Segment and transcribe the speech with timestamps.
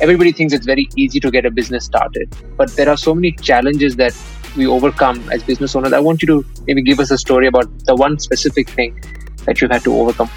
[0.00, 3.32] everybody thinks it's very easy to get a business started, but there are so many
[3.32, 4.16] challenges that
[4.56, 5.92] we overcome as business owners.
[5.92, 9.00] I want you to maybe give us a story about the one specific thing
[9.44, 10.30] that you've had to overcome.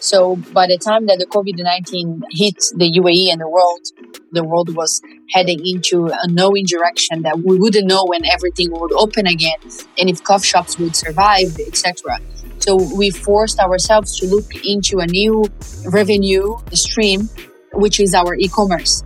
[0.00, 3.86] So by the time that the COVID-19 hit the UAE and the world,
[4.32, 5.00] the world was
[5.30, 9.58] heading into a knowing direction that we wouldn't know when everything would open again
[9.98, 12.18] and if coffee shops would survive, etc.
[12.58, 15.44] So we forced ourselves to look into a new
[15.86, 17.28] revenue stream,
[17.74, 19.02] which is our e-commerce.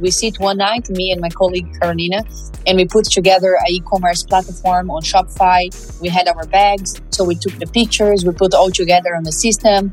[0.00, 2.24] We sit one night, me and my colleague Carolina,
[2.66, 5.70] and we put together a e-commerce platform on Shopify.
[6.00, 9.32] We had our bags, so we took the pictures, we put all together on the
[9.32, 9.92] system.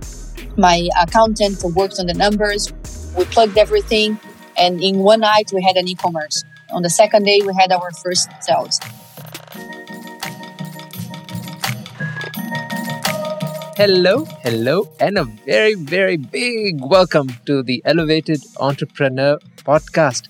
[0.58, 2.74] My accountant worked on the numbers.
[3.16, 4.20] We plugged everything,
[4.58, 6.44] and in one night we had an e-commerce.
[6.72, 8.80] On the second day, we had our first sales.
[13.82, 20.28] Hello, hello, and a very, very big welcome to the Elevated Entrepreneur Podcast.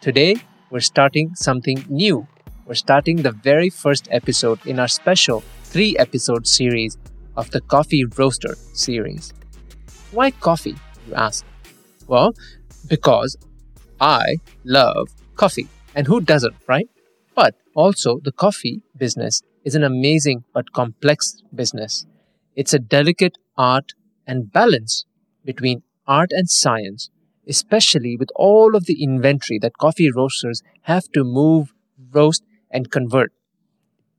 [0.00, 0.36] Today,
[0.70, 2.26] we're starting something new.
[2.64, 6.96] We're starting the very first episode in our special three episode series
[7.36, 9.34] of the Coffee Roaster series.
[10.12, 11.44] Why coffee, you ask?
[12.06, 12.32] Well,
[12.88, 13.36] because
[14.00, 15.68] I love coffee.
[15.94, 16.88] And who doesn't, right?
[17.34, 22.06] But also, the coffee business is an amazing but complex business.
[22.56, 23.94] It's a delicate art
[24.26, 25.06] and balance
[25.44, 27.10] between art and science,
[27.48, 31.72] especially with all of the inventory that coffee roasters have to move,
[32.12, 33.32] roast, and convert.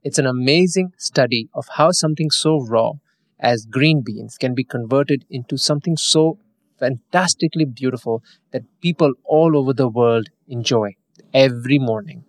[0.03, 2.93] It's an amazing study of how something so raw
[3.39, 6.37] as green beans can be converted into something so
[6.77, 10.95] fantastically beautiful that people all over the world enjoy
[11.33, 12.25] every morning.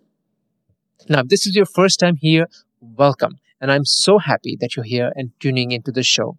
[1.09, 2.47] Now, if this is your first time here,
[2.81, 6.37] welcome and I'm so happy that you're here and tuning into the show.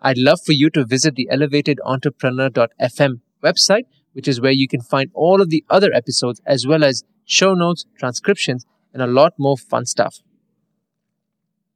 [0.00, 5.10] I'd love for you to visit the elevatedentrepreneur.fm website, which is where you can find
[5.14, 9.56] all of the other episodes as well as show notes, transcriptions, and a lot more
[9.56, 10.18] fun stuff.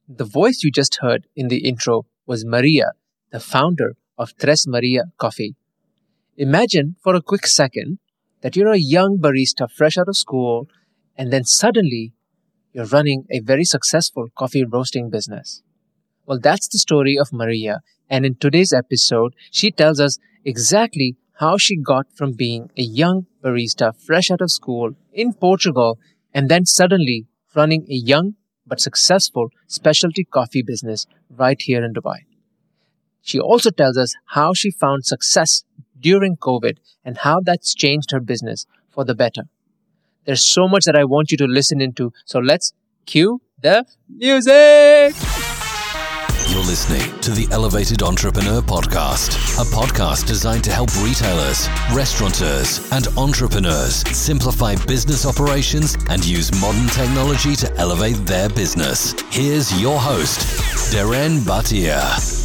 [0.07, 2.91] The voice you just heard in the intro was Maria,
[3.31, 5.55] the founder of Tres Maria Coffee.
[6.37, 7.99] Imagine for a quick second
[8.41, 10.67] that you're a young barista fresh out of school
[11.17, 12.13] and then suddenly
[12.77, 15.63] you're running a very successful coffee roasting business.
[16.27, 17.79] Well, that's the story of Maria.
[18.07, 23.25] And in today's episode, she tells us exactly how she got from being a young
[23.43, 25.97] barista fresh out of school in Portugal
[26.35, 28.35] and then suddenly running a young
[28.67, 32.19] but successful specialty coffee business right here in Dubai.
[33.23, 35.63] She also tells us how she found success
[35.99, 39.45] during COVID and how that's changed her business for the better.
[40.27, 42.11] There's so much that I want you to listen into.
[42.25, 42.73] So let's
[43.05, 45.15] cue the music.
[46.49, 53.07] You're listening to the Elevated Entrepreneur Podcast, a podcast designed to help retailers, restaurateurs, and
[53.17, 59.13] entrepreneurs simplify business operations and use modern technology to elevate their business.
[59.29, 60.39] Here's your host,
[60.93, 62.36] Darren Bhatia.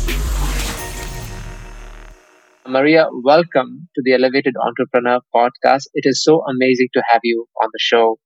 [2.73, 5.89] Maria, welcome to the Elevated Entrepreneur podcast.
[5.93, 8.17] It is so amazing to have you on the show.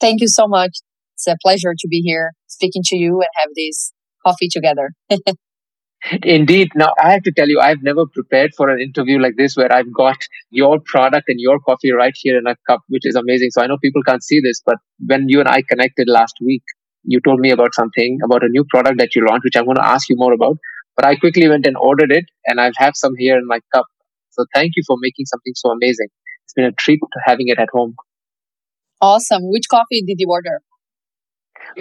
[0.00, 0.78] Thank you so much.
[1.16, 3.92] It's a pleasure to be here speaking to you and have this
[4.26, 4.94] coffee together.
[6.22, 6.70] Indeed.
[6.74, 9.70] Now, I have to tell you, I've never prepared for an interview like this where
[9.70, 10.16] I've got
[10.48, 13.50] your product and your coffee right here in a cup, which is amazing.
[13.50, 16.62] So I know people can't see this, but when you and I connected last week,
[17.02, 19.76] you told me about something, about a new product that you launched, which I'm going
[19.76, 20.56] to ask you more about.
[20.96, 23.86] But I quickly went and ordered it, and I have some here in my cup.
[24.30, 26.08] So thank you for making something so amazing.
[26.44, 27.94] It's been a treat to having it at home.
[29.00, 29.50] Awesome.
[29.50, 30.60] Which coffee did you order?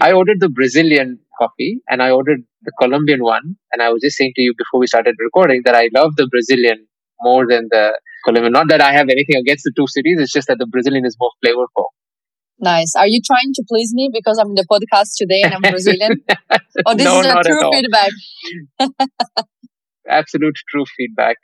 [0.01, 3.55] I ordered the Brazilian coffee and I ordered the Colombian one.
[3.71, 6.27] And I was just saying to you before we started recording that I love the
[6.27, 6.87] Brazilian
[7.21, 8.53] more than the Colombian.
[8.53, 11.17] Not that I have anything against the two cities, it's just that the Brazilian is
[11.19, 11.87] more flavorful.
[12.59, 12.93] Nice.
[12.95, 16.23] Are you trying to please me because I'm in the podcast today and I'm Brazilian?
[16.85, 18.11] oh, this no, is a true feedback?
[20.07, 21.37] Absolute true feedback.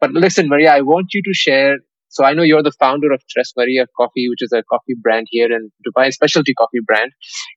[0.00, 1.78] But listen, Maria, I want you to share.
[2.08, 5.26] So I know you're the founder of Tres Maria Coffee, which is a coffee brand
[5.30, 7.10] here in Dubai, a specialty coffee brand.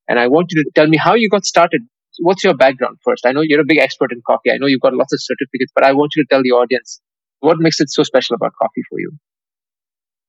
[0.08, 1.82] And I want you to tell me how you got started.
[2.20, 3.26] What's your background first?
[3.28, 4.52] I know you're a big expert in coffee.
[4.52, 7.00] I know you've got lots of certificates, but I want you to tell the audience
[7.42, 9.12] what makes it so special about coffee for you.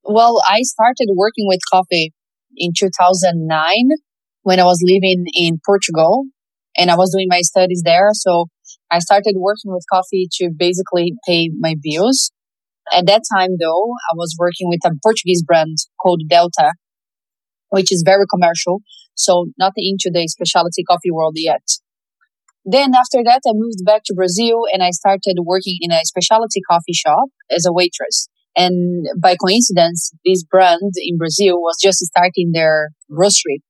[0.05, 2.13] Well, I started working with coffee
[2.59, 3.89] in 2009
[4.43, 6.25] when I was living in Portugal
[6.77, 8.11] and I was doing my studies there.
[8.13, 8.47] So
[8.91, 12.31] I started working with coffee to basically pay my bills.
[12.93, 16.73] At that time, though, I was working with a Portuguese brand called Delta,
[17.69, 18.81] which is very commercial.
[19.15, 21.63] So not into the specialty coffee world yet.
[22.65, 26.61] Then after that, I moved back to Brazil and I started working in a specialty
[26.71, 28.29] coffee shop as a waitress.
[28.57, 33.63] And by coincidence, this brand in Brazil was just starting their roastery.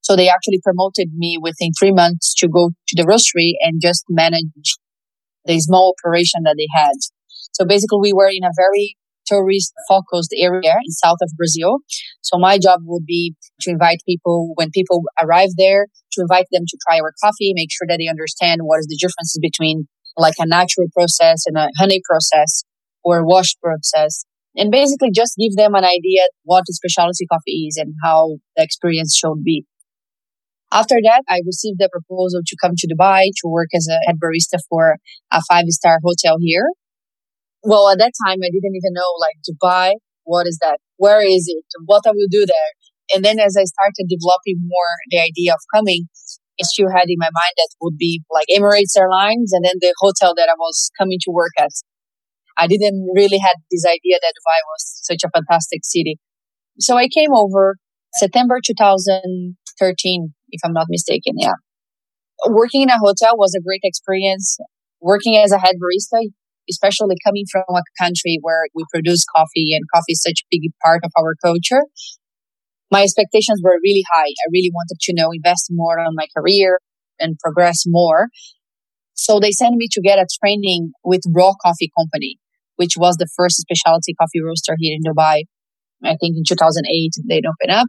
[0.00, 4.04] So they actually promoted me within three months to go to the roastery and just
[4.08, 4.76] manage
[5.44, 6.94] the small operation that they had.
[7.52, 8.96] So basically we were in a very
[9.26, 11.78] tourist focused area in south of Brazil.
[12.22, 16.64] So my job would be to invite people when people arrive there to invite them
[16.66, 19.86] to try our coffee, make sure that they understand what is the differences between
[20.16, 22.64] like a natural process and a honey process
[23.04, 24.24] or wash process.
[24.54, 28.62] And basically just give them an idea what the specialty coffee is and how the
[28.62, 29.64] experience should be.
[30.72, 34.16] After that, I received a proposal to come to Dubai to work as a head
[34.16, 34.96] barista for
[35.30, 36.68] a five star hotel here.
[37.62, 39.92] Well, at that time, I didn't even know like Dubai.
[40.24, 40.78] What is that?
[40.96, 41.64] Where is it?
[41.84, 42.72] What I will do there?
[43.14, 46.06] And then as I started developing more the idea of coming,
[46.60, 49.94] I still had in my mind that would be like Emirates Airlines and then the
[49.98, 51.70] hotel that I was coming to work at.
[52.56, 56.18] I didn't really had this idea that Dubai was such a fantastic city.
[56.78, 57.76] So I came over
[58.14, 61.34] September 2013, if I'm not mistaken.
[61.38, 61.54] Yeah.
[62.48, 64.58] Working in a hotel was a great experience.
[65.00, 66.28] Working as a head barista,
[66.68, 70.70] especially coming from a country where we produce coffee and coffee is such a big
[70.84, 71.82] part of our culture.
[72.90, 74.28] My expectations were really high.
[74.28, 76.78] I really wanted to know, invest more on my career
[77.18, 78.28] and progress more.
[79.14, 82.38] So they sent me to get a training with Raw Coffee Company,
[82.76, 85.44] which was the first specialty coffee roaster here in Dubai.
[86.04, 87.88] I think in 2008 they'd open up.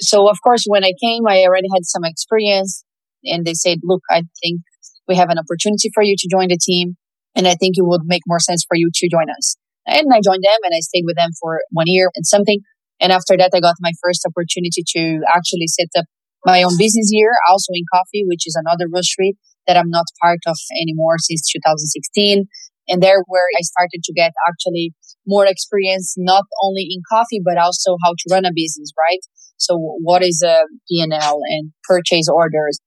[0.00, 2.84] So of course, when I came, I already had some experience
[3.24, 4.60] and they said, look, I think
[5.06, 6.96] we have an opportunity for you to join the team.
[7.34, 9.56] And I think it would make more sense for you to join us.
[9.86, 12.60] And I joined them and I stayed with them for one year and something.
[13.00, 16.06] And after that, I got my first opportunity to actually set up
[16.44, 19.32] my own business here, also in coffee, which is another roastery
[19.66, 22.46] that I'm not part of anymore since 2016.
[22.88, 24.92] And there where I started to get actually
[25.26, 29.20] more experience, not only in coffee, but also how to run a business, right?
[29.56, 32.78] So what is a P&L and purchase orders?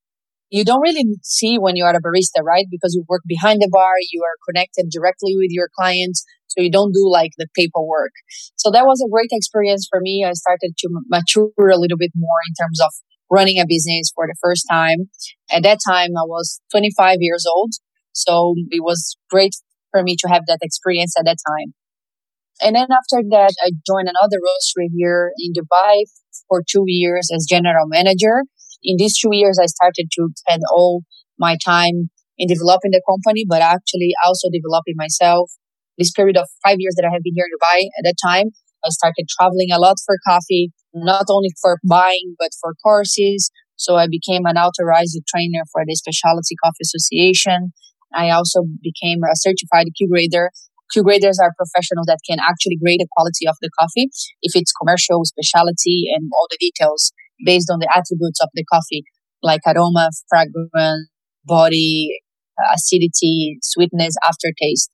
[0.49, 2.65] You don't really see when you are a barista, right?
[2.71, 6.25] Because you work behind the bar, you are connected directly with your clients.
[6.47, 8.11] So you don't do like the paperwork.
[8.55, 10.25] So that was a great experience for me.
[10.27, 12.89] I started to mature a little bit more in terms of
[13.29, 15.09] running a business for the first time.
[15.51, 17.73] At that time, I was 25 years old.
[18.11, 19.53] So it was great
[19.91, 21.74] for me to have that experience at that time.
[22.62, 26.03] And then after that, I joined another roastery here in Dubai
[26.47, 28.44] for two years as general manager.
[28.83, 31.03] In these two years, I started to spend all
[31.38, 35.51] my time in developing the company, but actually also developing myself.
[35.97, 38.51] This period of five years that I have been here in Dubai at that time,
[38.85, 43.51] I started traveling a lot for coffee, not only for buying, but for courses.
[43.75, 47.71] So I became an authorized trainer for the Specialty Coffee Association.
[48.13, 50.51] I also became a certified Q grader
[50.91, 54.09] Q graders are professionals that can actually grade the quality of the coffee,
[54.41, 57.13] if it's commercial, specialty, and all the details
[57.45, 59.03] based on the attributes of the coffee,
[59.44, 61.07] like aroma, fragrance,
[61.45, 62.09] body,
[62.57, 64.89] uh, acidity, sweetness, aftertaste.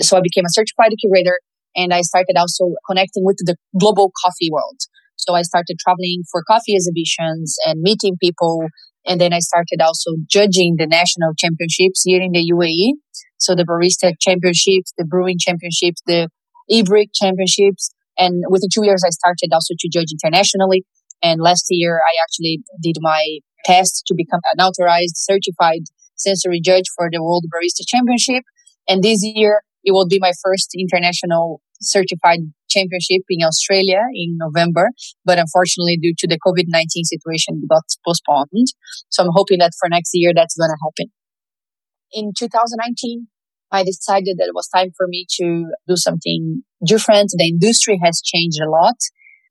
[0.00, 1.40] So I became a certified Q grader
[1.74, 4.80] and I started also connecting with the global coffee world.
[5.16, 8.66] So I started traveling for coffee exhibitions and meeting people.
[9.06, 12.98] And then I started also judging the national championships here in the UAE.
[13.38, 16.28] So the barista championships, the brewing championships, the
[16.70, 17.90] Ibrik championships.
[18.16, 20.84] And within two years, I started also to judge internationally.
[21.22, 25.82] And last year, I actually did my test to become an authorized certified
[26.16, 28.44] sensory judge for the World Barista Championship.
[28.88, 32.40] And this year, it will be my first international certified
[32.72, 34.90] championship in Australia in November.
[35.24, 38.72] But unfortunately, due to the COVID 19 situation, it got postponed.
[39.10, 41.12] So I'm hoping that for next year, that's going to happen.
[42.12, 43.28] In 2019,
[43.70, 47.30] I decided that it was time for me to do something different.
[47.36, 48.96] The industry has changed a lot.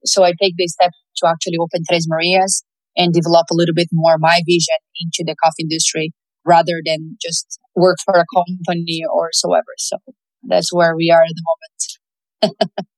[0.06, 2.64] So I take this step to actually open Tres Marias
[2.96, 6.14] and develop a little bit more my vision into the coffee industry
[6.46, 9.76] rather than just work for a company or so ever.
[9.78, 9.98] So
[10.44, 12.88] that's where we are at the moment.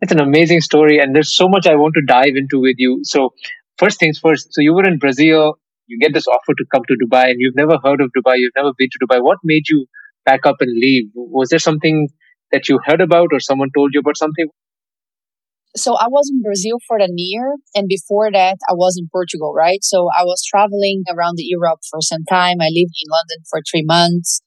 [0.00, 3.00] it's an amazing story and there's so much I want to dive into with you.
[3.02, 3.34] So
[3.78, 6.96] first things first, so you were in Brazil, you get this offer to come to
[7.02, 9.22] Dubai and you've never heard of Dubai, you've never been to Dubai.
[9.22, 9.86] What made you
[10.26, 11.10] pack up and leave?
[11.14, 12.08] Was there something
[12.52, 14.48] that you heard about or someone told you about something?
[15.76, 19.52] So I was in Brazil for a year, and before that, I was in Portugal,
[19.54, 19.78] right?
[19.82, 22.56] So I was traveling around Europe for some time.
[22.60, 24.40] I lived in London for three months.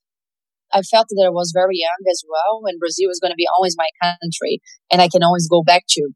[0.73, 3.47] I felt that I was very young as well, and Brazil was going to be
[3.57, 4.61] always my country,
[4.91, 6.09] and I can always go back to.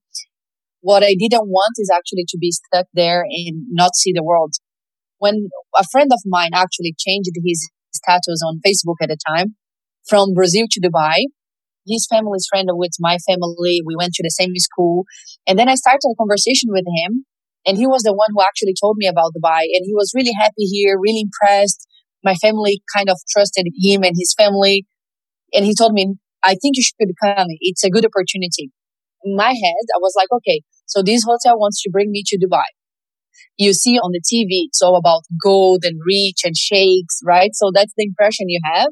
[0.81, 4.53] What I didn't want is actually to be stuck there and not see the world.
[5.17, 9.55] When a friend of mine actually changed his status on Facebook at the time
[10.07, 11.31] from Brazil to Dubai.
[11.87, 13.81] his family's friend with my family.
[13.85, 15.05] We went to the same school.
[15.47, 17.25] And then I started a conversation with him.
[17.65, 19.69] And he was the one who actually told me about Dubai.
[19.73, 21.87] And he was really happy here, really impressed.
[22.25, 24.85] My family kind of trusted him and his family.
[25.53, 27.47] And he told me, I think you should come.
[27.61, 28.71] It's a good opportunity.
[29.23, 32.37] In my head, I was like, okay, so this hotel wants to bring me to
[32.37, 32.65] Dubai.
[33.57, 37.51] You see on the TV, it's all about gold and rich and sheikhs, right?
[37.53, 38.89] So that's the impression you have.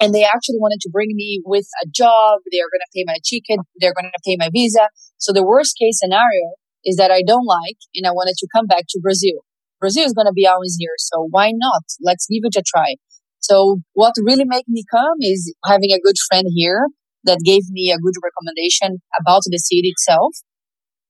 [0.00, 2.40] And they actually wanted to bring me with a job.
[2.50, 3.60] They're going to pay my ticket.
[3.78, 4.88] They're going to pay my visa.
[5.18, 8.66] So the worst case scenario is that I don't like and I wanted to come
[8.66, 9.44] back to Brazil.
[9.80, 10.94] Brazil is going to be always here.
[10.98, 11.82] So why not?
[12.02, 12.96] Let's give it a try.
[13.40, 16.88] So what really made me come is having a good friend here
[17.24, 20.32] that gave me a good recommendation about the city itself.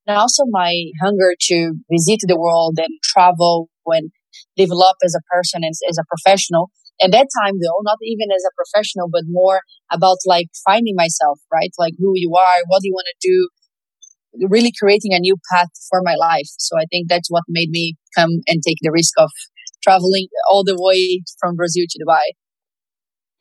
[0.06, 0.72] And also my
[1.02, 4.10] hunger to visit the world and travel and
[4.56, 6.70] develop as a person and as a professional.
[7.02, 9.60] At that time though, not even as a professional, but more
[9.92, 11.70] about like finding myself, right?
[11.78, 13.48] Like who you are, what do you want to do,
[14.48, 16.48] really creating a new path for my life.
[16.58, 19.30] So I think that's what made me come and take the risk of
[19.82, 22.22] traveling all the way from Brazil to Dubai.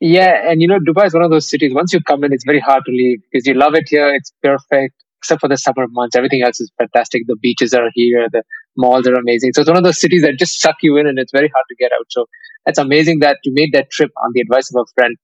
[0.00, 1.74] Yeah, and you know, Dubai is one of those cities.
[1.74, 4.14] Once you come in, it's very hard to leave because you love it here.
[4.14, 6.16] It's perfect, except for the summer months.
[6.16, 7.22] Everything else is fantastic.
[7.26, 8.26] The beaches are here.
[8.32, 8.42] The
[8.78, 9.52] malls are amazing.
[9.52, 11.64] So it's one of those cities that just suck you in, and it's very hard
[11.68, 12.06] to get out.
[12.08, 12.26] So
[12.64, 15.16] that's amazing that you made that trip on the advice of a friend.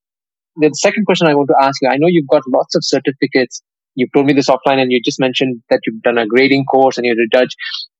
[0.57, 3.63] The second question I want to ask you: I know you've got lots of certificates
[3.97, 6.97] you told me this offline and you just mentioned that you've done a grading course
[6.97, 7.55] and you're a judge.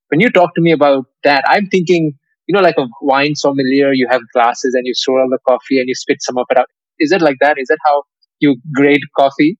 [0.09, 2.13] When you talk to me about that, I'm thinking,
[2.47, 5.87] you know, like a wine sommelier, you have glasses and you swirl the coffee and
[5.87, 6.67] you spit some of it out.
[6.99, 7.57] Is it like that?
[7.57, 8.03] Is that how
[8.39, 9.57] you grade coffee?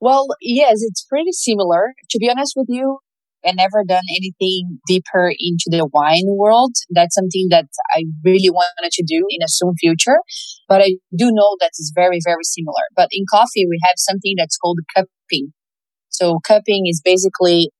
[0.00, 1.94] Well, yes, it's pretty similar.
[2.10, 2.98] To be honest with you,
[3.44, 6.74] I never done anything deeper into the wine world.
[6.90, 10.18] That's something that I really wanted to do in a soon future.
[10.68, 12.82] But I do know that it's very, very similar.
[12.94, 15.52] But in coffee, we have something that's called cupping.
[16.08, 17.70] So cupping is basically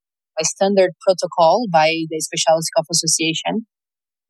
[0.40, 3.66] a standard protocol by the Specialty Coffee Association.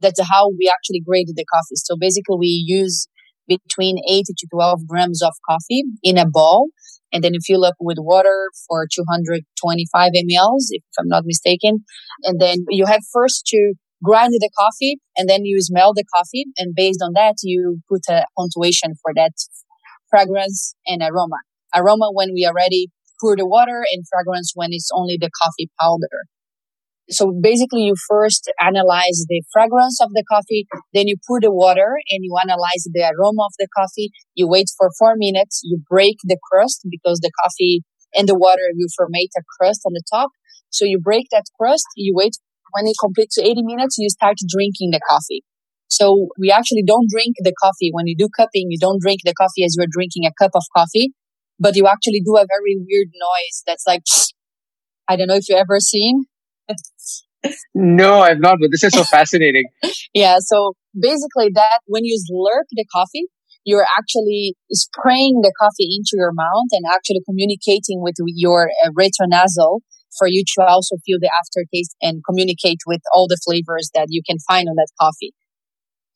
[0.01, 1.77] That's how we actually grade the coffee.
[1.77, 3.07] So basically we use
[3.47, 6.71] between 8 to 12 grams of coffee in a bowl
[7.13, 11.85] and then you fill up with water for 225 mLs, if I'm not mistaken.
[12.25, 16.47] And then you have first to grind the coffee and then you smell the coffee.
[16.57, 19.33] And based on that, you put a punctuation for that
[20.11, 21.37] fragrance and aroma.
[21.75, 22.89] Aroma when we already
[23.23, 26.27] pour the water and fragrance when it's only the coffee powder.
[27.11, 31.99] So basically you first analyze the fragrance of the coffee, then you pour the water
[32.11, 34.11] and you analyze the aroma of the coffee.
[34.35, 37.83] You wait for four minutes, you break the crust because the coffee
[38.15, 40.31] and the water will formate a crust on the top.
[40.71, 42.33] So you break that crust, you wait
[42.73, 45.43] when it completes 80 minutes, you start drinking the coffee.
[45.89, 47.91] So we actually don't drink the coffee.
[47.93, 50.63] When you do cupping, you don't drink the coffee as you're drinking a cup of
[50.75, 51.13] coffee
[51.59, 54.03] but you actually do a very weird noise that's like,
[55.09, 56.25] I don't know if you've ever seen.
[57.75, 59.65] no, I've not, but this is so fascinating.
[60.15, 60.37] yeah.
[60.41, 63.27] So basically that when you slurp the coffee,
[63.65, 69.81] you're actually spraying the coffee into your mouth and actually communicating with your uh, retronasal
[70.19, 74.23] for you to also feel the aftertaste and communicate with all the flavors that you
[74.29, 75.33] can find on that coffee.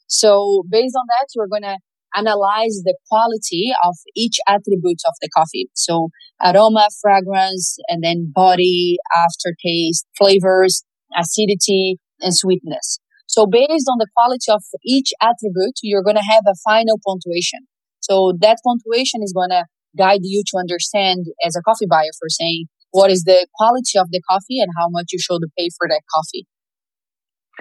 [0.06, 1.78] So based on that, you're going to
[2.16, 5.68] analyze the quality of each attribute of the coffee.
[5.74, 6.08] So
[6.42, 10.84] aroma, fragrance, and then body, aftertaste, flavors,
[11.16, 12.98] acidity, and sweetness.
[13.26, 17.60] So based on the quality of each attribute, you're going to have a final punctuation.
[18.00, 19.64] So that punctuation is going to
[19.96, 24.10] guide you to understand as a coffee buyer for saying what is the quality of
[24.10, 26.46] the coffee and how much you should pay for that coffee.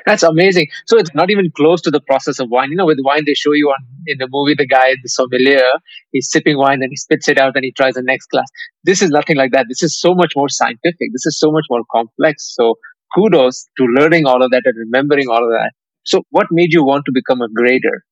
[0.06, 0.68] That's amazing.
[0.86, 2.70] So it's not even close to the process of wine.
[2.70, 5.72] You know, with wine, they show you on in the movie the guy, the sommelier,
[6.12, 8.48] he's sipping wine and he spits it out and he tries the next glass.
[8.84, 9.66] This is nothing like that.
[9.70, 11.10] This is so much more scientific.
[11.14, 12.54] This is so much more complex.
[12.56, 12.76] So
[13.16, 15.72] kudos to learning all of that and remembering all of that.
[16.04, 18.04] So what made you want to become a grader?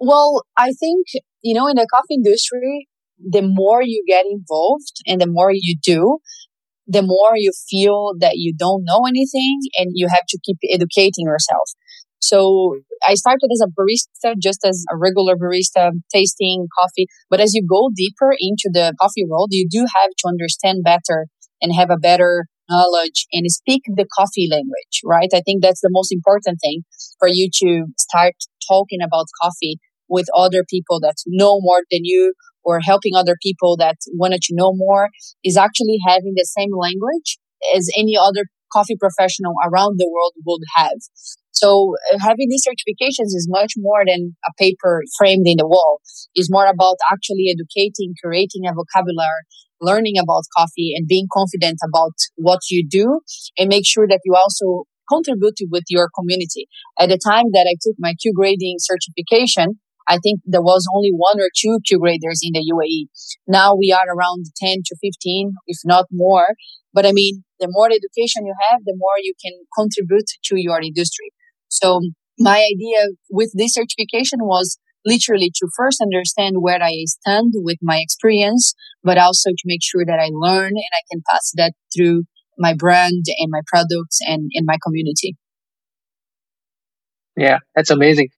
[0.00, 1.06] Well, I think,
[1.42, 2.88] you know, in the coffee industry,
[3.18, 6.18] the more you get involved and the more you do,
[6.86, 11.26] the more you feel that you don't know anything and you have to keep educating
[11.26, 11.70] yourself.
[12.18, 17.06] So I started as a barista, just as a regular barista, tasting coffee.
[17.28, 21.26] But as you go deeper into the coffee world, you do have to understand better
[21.60, 25.28] and have a better knowledge and speak the coffee language, right?
[25.32, 26.82] I think that's the most important thing
[27.18, 28.34] for you to start
[28.68, 29.78] talking about coffee
[30.08, 32.34] with other people that know more than you
[32.66, 35.08] or helping other people that wanted to know more
[35.44, 37.38] is actually having the same language
[37.74, 40.98] as any other coffee professional around the world would have.
[41.52, 46.00] So uh, having these certifications is much more than a paper framed in the wall.
[46.34, 49.46] It's more about actually educating, creating a vocabulary,
[49.80, 53.20] learning about coffee and being confident about what you do
[53.56, 56.66] and make sure that you also contribute with your community.
[56.98, 61.10] At the time that I took my Q grading certification, I think there was only
[61.12, 63.08] one or two Q graders in the UAE.
[63.46, 66.54] Now we are around 10 to 15, if not more.
[66.92, 70.80] But I mean, the more education you have, the more you can contribute to your
[70.80, 71.30] industry.
[71.68, 72.00] So
[72.38, 77.98] my idea with this certification was literally to first understand where I stand with my
[78.00, 82.24] experience, but also to make sure that I learn and I can pass that through
[82.58, 85.36] my brand and my products and in my community.
[87.36, 88.28] Yeah, that's amazing.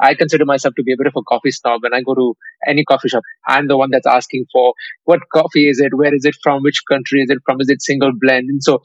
[0.00, 1.82] I consider myself to be a bit of a coffee snob.
[1.82, 2.36] When I go to
[2.66, 4.74] any coffee shop, I'm the one that's asking for
[5.04, 5.94] what coffee is it?
[5.94, 6.62] Where is it from?
[6.62, 7.60] Which country is it from?
[7.60, 8.48] Is it single blend?
[8.48, 8.80] And so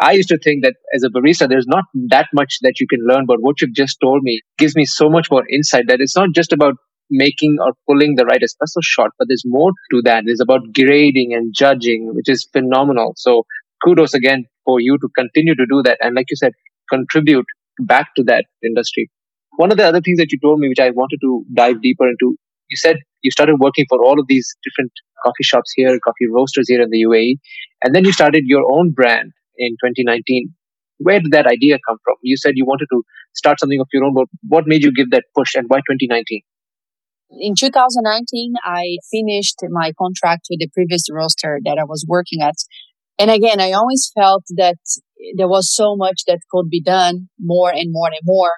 [0.00, 3.00] I used to think that as a barista, there's not that much that you can
[3.06, 6.16] learn, but what you've just told me gives me so much more insight that it's
[6.16, 6.74] not just about
[7.10, 10.24] making or pulling the right espresso shot, but there's more to that.
[10.26, 13.12] It's about grading and judging, which is phenomenal.
[13.16, 13.44] So
[13.84, 15.98] kudos again for you to continue to do that.
[16.00, 16.52] And like you said,
[16.90, 17.46] contribute
[17.80, 19.10] back to that industry.
[19.56, 22.08] One of the other things that you told me, which I wanted to dive deeper
[22.08, 22.36] into,
[22.68, 24.92] you said you started working for all of these different
[25.22, 27.36] coffee shops here, coffee roasters here in the UAE,
[27.84, 30.52] and then you started your own brand in 2019.
[30.98, 32.16] Where did that idea come from?
[32.22, 33.02] You said you wanted to
[33.34, 36.42] start something of your own, but what made you give that push and why 2019?
[37.40, 42.56] In 2019, I finished my contract with the previous roaster that I was working at.
[43.18, 44.76] And again, I always felt that
[45.36, 48.50] there was so much that could be done more and more and more.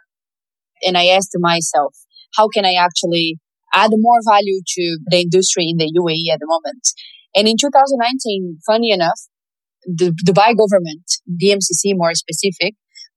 [0.82, 1.94] And I asked myself,
[2.36, 3.38] how can I actually
[3.72, 6.82] add more value to the industry in the UAE at the moment?
[7.34, 9.20] And in 2019, funny enough,
[9.86, 12.74] the Dubai government, DMCC more specific,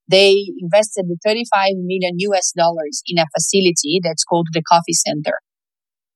[0.10, 5.38] they invested 35 million US dollars in a facility that's called the Coffee Center.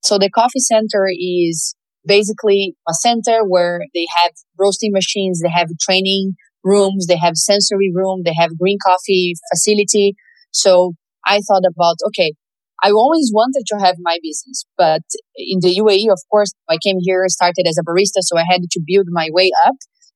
[0.03, 5.67] So the Coffee Center is basically a center where they have roasting machines, they have
[5.79, 6.33] training
[6.63, 10.15] rooms, they have sensory room, they have green coffee facility.
[10.51, 10.93] So
[11.25, 12.34] I thought about, okay,
[12.84, 15.03] I always wanted to have my business, but
[15.36, 18.62] in the UAE, of course, I came here, started as a barista, so I had
[18.71, 19.75] to build my way up.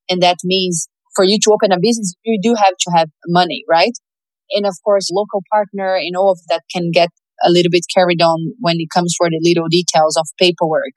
[0.09, 3.63] And that means for you to open a business, you do have to have money,
[3.69, 3.93] right?
[4.51, 7.09] And of course, local partner and all of that can get
[7.43, 10.93] a little bit carried on when it comes for the little details of paperwork.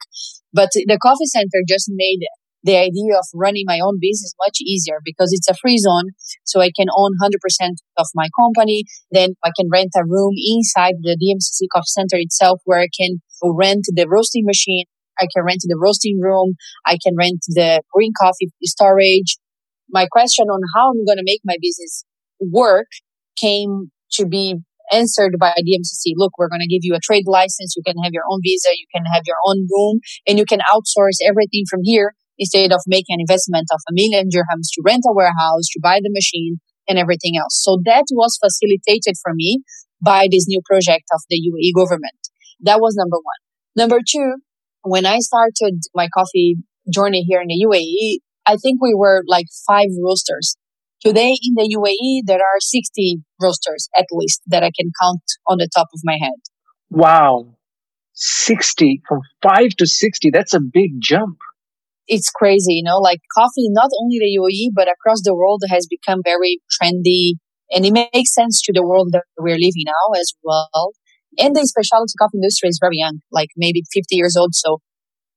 [0.53, 2.19] But the coffee center just made
[2.63, 6.11] the idea of running my own business much easier because it's a free zone.
[6.43, 7.31] So I can own 100%
[7.97, 8.83] of my company.
[9.11, 13.21] Then I can rent a room inside the DMCC coffee center itself where I can
[13.43, 14.85] rent the roasting machine.
[15.19, 16.55] I can rent the roasting room.
[16.85, 19.37] I can rent the green coffee storage.
[19.89, 22.03] My question on how I'm going to make my business
[22.39, 22.87] work
[23.39, 24.55] came to be
[24.91, 26.13] answered by DMCC.
[26.15, 27.75] Look, we're going to give you a trade license.
[27.75, 28.69] You can have your own visa.
[28.71, 32.81] You can have your own room and you can outsource everything from here instead of
[32.87, 36.57] making an investment of a million dirhams to rent a warehouse, to buy the machine
[36.87, 37.61] and everything else.
[37.61, 39.61] So that was facilitated for me
[40.01, 42.17] by this new project of the UAE government.
[42.61, 43.41] That was number one.
[43.75, 44.37] Number two,
[44.83, 46.55] when I started my coffee
[46.91, 50.55] journey here in the UAE, I think we were like five roasters.
[51.01, 55.57] Today in the UAE, there are 60 roasters at least that I can count on
[55.57, 56.33] the top of my head.
[56.89, 57.55] Wow.
[58.13, 60.31] 60 from 5 to 60.
[60.31, 61.37] That's a big jump.
[62.09, 65.85] It's crazy, you know, like coffee, not only the UAE, but across the world has
[65.87, 67.37] become very trendy
[67.69, 70.93] and it makes sense to the world that we're living now as well.
[71.37, 74.55] And the specialty coffee industry is very young, like maybe 50 years old.
[74.55, 74.81] So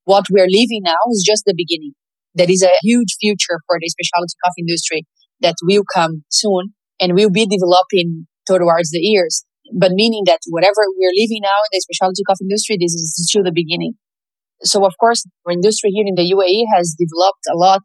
[0.05, 1.93] what we're living now is just the beginning.
[2.35, 5.05] There is a huge future for the specialty coffee industry
[5.41, 9.45] that will come soon and will be developing towards the years.
[9.77, 13.45] But meaning that whatever we're living now in the specialty coffee industry, this is still
[13.45, 13.95] the beginning.
[14.65, 17.83] So of course, our industry here in the UAE has developed a lot.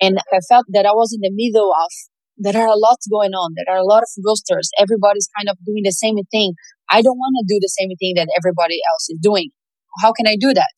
[0.00, 1.90] And I felt that I was in the middle of,
[2.36, 3.54] there are a lot going on.
[3.54, 4.70] There are a lot of roasters.
[4.78, 6.54] Everybody's kind of doing the same thing.
[6.90, 9.50] I don't want to do the same thing that everybody else is doing.
[10.02, 10.74] How can I do that?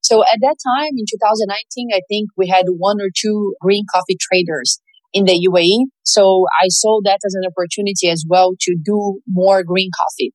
[0.00, 4.16] So at that time in 2019, I think we had one or two green coffee
[4.20, 4.80] traders
[5.12, 5.86] in the UAE.
[6.04, 10.32] So I saw that as an opportunity as well to do more green coffee.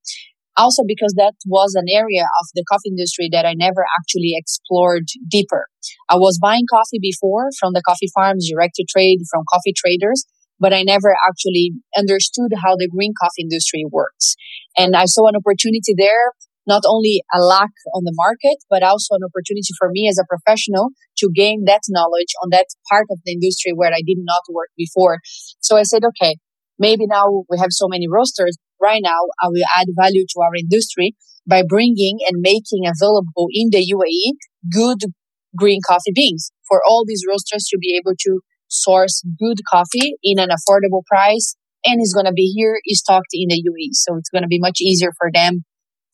[0.59, 5.07] Also because that was an area of the coffee industry that I never actually explored
[5.31, 5.67] deeper.
[6.09, 10.25] I was buying coffee before from the coffee farms, direct to trade from coffee traders,
[10.59, 14.35] but I never actually understood how the green coffee industry works.
[14.77, 16.35] And I saw an opportunity there
[16.67, 20.29] not only a lack on the market, but also an opportunity for me as a
[20.29, 24.43] professional to gain that knowledge on that part of the industry where I did not
[24.53, 25.17] work before.
[25.59, 26.37] So I said, okay,
[26.77, 28.55] maybe now we have so many roasters.
[28.81, 31.15] Right now I will add value to our industry
[31.47, 34.37] by bringing and making available in the UAE
[34.71, 35.11] good
[35.55, 40.37] green coffee beans for all these roasters to be able to source good coffee in
[40.37, 43.93] an affordable price and it's going to be here stocked in the UAE.
[43.93, 45.63] So it's going to be much easier for them.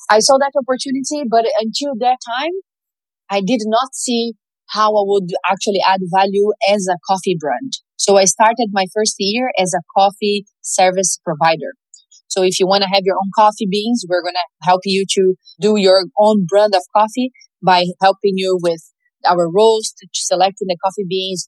[0.10, 2.51] I saw that opportunity, but until that time,
[3.30, 4.34] I did not see
[4.69, 7.73] how I would actually add value as a coffee brand.
[7.97, 11.73] So I started my first year as a coffee service provider.
[12.28, 15.06] So if you want to have your own coffee beans, we're going to help you
[15.12, 17.32] to do your own brand of coffee
[17.64, 18.82] by helping you with
[19.28, 21.48] our roast, selecting the coffee beans,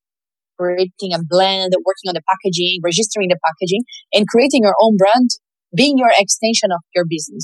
[0.60, 5.30] creating a blend, working on the packaging, registering the packaging, and creating your own brand,
[5.76, 7.44] being your extension of your business.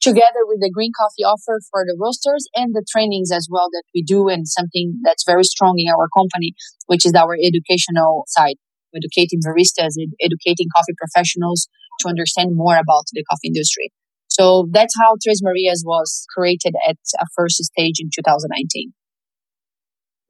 [0.00, 3.82] Together with the green coffee offer for the roasters and the trainings as well that
[3.94, 6.54] we do, and something that's very strong in our company,
[6.86, 8.54] which is our educational side,
[8.94, 11.66] educating baristas, educating coffee professionals
[12.00, 13.92] to understand more about the coffee industry.
[14.28, 18.92] So that's how Tres Marias was created at a first stage in 2019.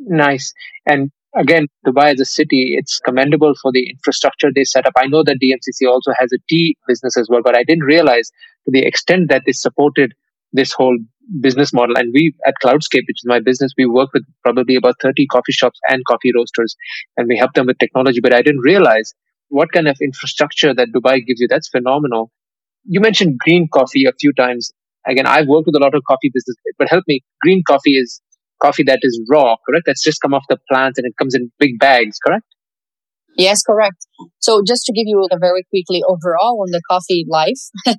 [0.00, 0.52] Nice.
[0.87, 4.92] And again, Dubai as a city, it's commendable for the infrastructure they set up.
[4.96, 8.31] I know that DMCC also has a tea business as well, but I didn't realize
[8.64, 10.14] to the extent that they supported
[10.52, 10.96] this whole
[11.40, 11.96] business model.
[11.98, 15.52] And we at Cloudscape, which is my business, we work with probably about 30 coffee
[15.52, 16.74] shops and coffee roasters,
[17.16, 18.20] and we help them with technology.
[18.20, 19.12] But I didn't realize
[19.48, 21.48] what kind of infrastructure that Dubai gives you.
[21.48, 22.30] That's phenomenal.
[22.84, 24.70] You mentioned green coffee a few times.
[25.06, 27.22] Again, I've worked with a lot of coffee business, but help me.
[27.42, 28.20] Green coffee is
[28.61, 29.84] coffee that is raw, correct?
[29.87, 32.44] That's just come off the plants and it comes in big bags, correct?
[33.37, 34.06] Yes, correct.
[34.40, 37.61] So just to give you a very quickly overall on the coffee life.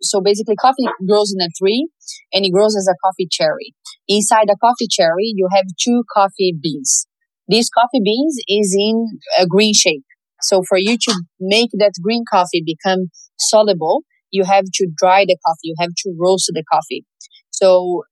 [0.00, 1.88] so basically coffee grows in a tree
[2.32, 3.74] and it grows as a coffee cherry.
[4.08, 7.06] Inside a coffee cherry, you have two coffee beans.
[7.46, 10.04] These coffee beans is in a green shape.
[10.42, 15.36] So for you to make that green coffee become soluble, you have to dry the
[15.44, 15.58] coffee.
[15.64, 17.04] You have to roast the coffee.
[17.50, 18.02] So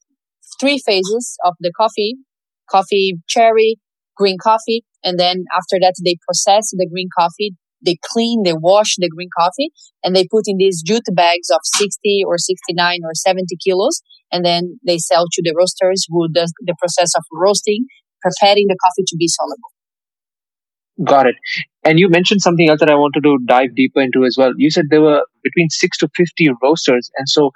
[0.60, 2.16] three phases of the coffee,
[2.70, 3.76] coffee cherry,
[4.16, 4.84] green coffee.
[5.04, 7.54] And then after that, they process the green coffee.
[7.84, 9.70] They clean, they wash the green coffee
[10.02, 14.00] and they put in these jute bags of 60 or 69 or 70 kilos.
[14.32, 17.84] And then they sell to the roasters who does the process of roasting,
[18.20, 19.75] preparing the coffee to be soluble.
[21.04, 21.36] Got it.
[21.84, 24.52] And you mentioned something else that I wanted to dive deeper into as well.
[24.56, 27.10] You said there were between six to 50 roasters.
[27.18, 27.50] And so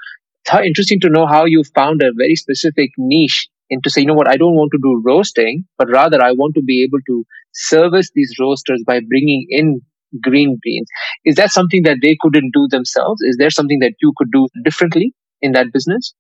[0.46, 4.14] how interesting to know how you found a very specific niche into say, you know
[4.14, 7.24] what, I don't want to do roasting, but rather I want to be able to
[7.52, 9.80] service these roasters by bringing in
[10.20, 10.88] green beans.
[11.24, 13.22] Is that something that they couldn't do themselves?
[13.22, 16.14] Is there something that you could do differently in that business?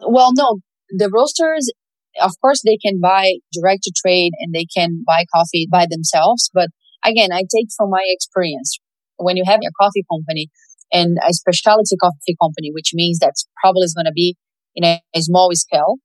[0.00, 0.58] Well, no.
[0.90, 1.72] The roasters,
[2.20, 6.50] of course, they can buy direct to trade and they can buy coffee by themselves.
[6.52, 6.68] But
[7.04, 8.78] again, I take from my experience.
[9.16, 10.50] When you have a coffee company,
[10.94, 14.36] and a specialty coffee company, which means that probably is going to be
[14.74, 15.96] in a, a small scale.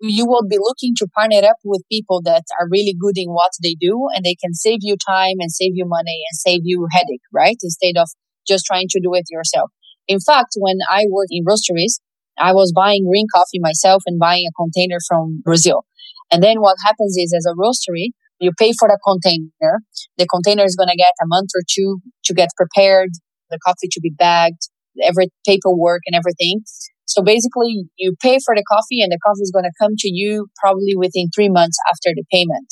[0.00, 3.52] You will be looking to partner up with people that are really good in what
[3.62, 6.86] they do and they can save you time and save you money and save you
[6.92, 7.56] headache, right?
[7.62, 8.10] Instead of
[8.46, 9.70] just trying to do it yourself.
[10.06, 11.98] In fact, when I worked in roasteries,
[12.38, 15.84] I was buying green coffee myself and buying a container from Brazil.
[16.30, 19.80] And then what happens is as a roastery, you pay for the container.
[20.18, 23.10] The container is going to get a month or two to get prepared
[23.50, 24.68] the coffee to be bagged,
[25.02, 26.62] every paperwork and everything.
[27.06, 30.10] So basically, you pay for the coffee and the coffee is going to come to
[30.10, 32.66] you probably within three months after the payment.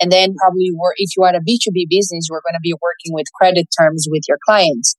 [0.00, 3.26] And then probably if you are a B2B business, you're going to be working with
[3.38, 4.96] credit terms with your clients.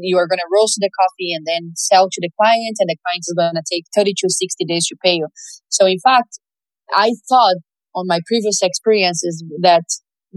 [0.00, 2.96] You are going to roast the coffee and then sell to the client and the
[3.04, 5.28] client is going to take 30 to 60 days to pay you.
[5.68, 6.38] So in fact,
[6.92, 7.56] I thought
[7.94, 9.84] on my previous experiences that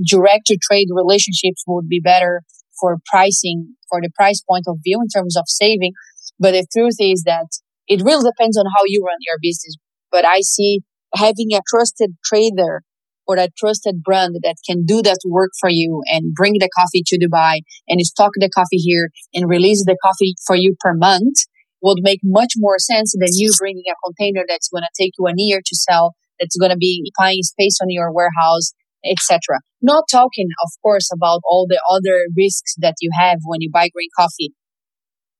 [0.07, 2.41] direct to trade relationships would be better
[2.79, 5.93] for pricing, for the price point of view in terms of saving.
[6.39, 7.47] But the truth is that
[7.87, 9.75] it really depends on how you run your business.
[10.11, 10.79] But I see
[11.13, 12.83] having a trusted trader
[13.31, 17.03] or a trusted brand that can do that work for you and bring the coffee
[17.07, 21.37] to Dubai and stock the coffee here and release the coffee for you per month
[21.81, 25.25] would make much more sense than you bringing a container that's going to take you
[25.27, 28.73] a year to sell, that's going to be occupying space on your warehouse,
[29.05, 29.59] etc.
[29.81, 33.89] Not talking, of course, about all the other risks that you have when you buy
[33.89, 34.53] green coffee.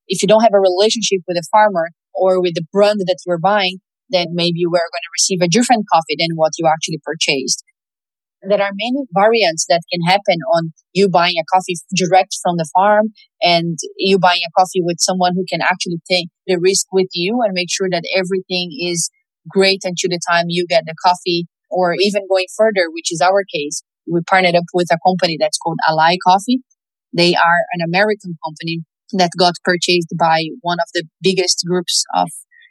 [0.08, 3.40] If you don't have a relationship with a farmer or with the brand that you're
[3.40, 7.00] buying, then maybe you are going to receive a different coffee than what you actually
[7.04, 7.64] purchased.
[8.42, 12.68] There are many variants that can happen on you buying a coffee direct from the
[12.74, 13.10] farm
[13.42, 17.40] and you buying a coffee with someone who can actually take the risk with you
[17.44, 19.10] and make sure that everything is
[19.50, 23.44] great until the time you get the coffee or even going further, which is our
[23.54, 26.60] case, we partnered up with a company that's called Ally Coffee.
[27.14, 28.82] They are an American company
[29.14, 32.30] that got purchased by one of the biggest groups of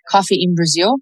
[0.08, 0.96] coffee in Brazil.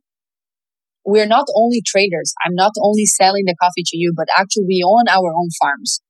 [1.09, 2.35] We're not only traders.
[2.45, 6.01] I'm not only selling the coffee to you, but actually we own our own farms.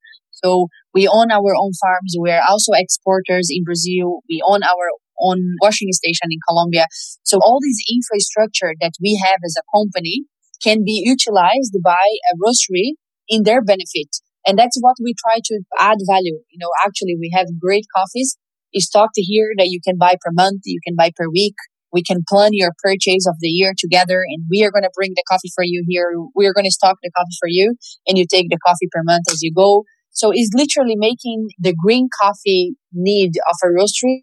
[0.43, 2.19] So we own our own farms.
[2.19, 4.27] We're also exporters in Brazil.
[4.29, 4.87] We own our
[5.23, 6.87] own washing station in Colombia.
[7.23, 10.25] So all this infrastructure that we have as a company
[10.63, 14.11] can be utilized by a roastery in their benefit.
[14.47, 16.43] And that's what we try to add value.
[16.51, 18.37] You know, actually we have great coffees
[18.75, 21.55] stocked here that you can buy per month, you can buy per week.
[21.93, 25.13] We can plan your purchase of the year together and we are going to bring
[25.15, 26.13] the coffee for you here.
[26.35, 27.75] We are going to stock the coffee for you
[28.07, 29.85] and you take the coffee per month as you go.
[30.11, 34.21] So it's literally making the green coffee need of a roastery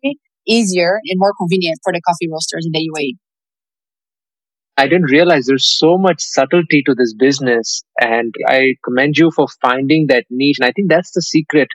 [0.47, 3.17] easier and more convenient for the coffee roasters in the UAE.
[4.77, 7.83] I didn't realize there's so much subtlety to this business.
[7.99, 10.57] And I commend you for finding that niche.
[10.59, 11.69] And I think that's the secret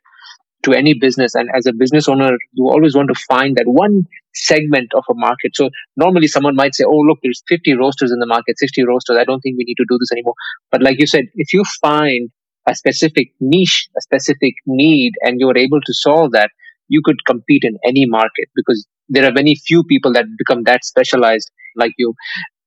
[0.64, 1.34] to any business.
[1.34, 5.14] And as a business owner, you always want to find that one segment of a
[5.14, 5.52] market.
[5.54, 9.16] So normally someone might say, Oh, look, there's 50 roasters in the market, 60 roasters.
[9.18, 10.34] I don't think we need to do this anymore.
[10.70, 12.30] But like you said, if you find
[12.68, 16.50] a specific niche, a specific need, and you're able to solve that,
[16.88, 20.84] you could compete in any market because there are very few people that become that
[20.84, 22.14] specialized like you.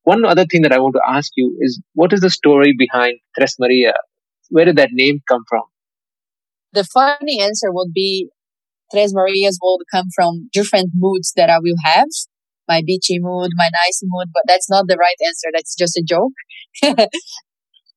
[0.04, 3.20] One other thing that I want to ask you is what is the story behind
[3.38, 3.94] Tres Maria?
[4.50, 5.64] Where did that name come from?
[6.74, 8.30] The funny answer would be
[8.94, 12.08] Tres Marias will come from different moods that I will have.
[12.68, 15.50] My beachy mood, my nice mood, but that's not the right answer.
[15.52, 16.32] That's just a joke.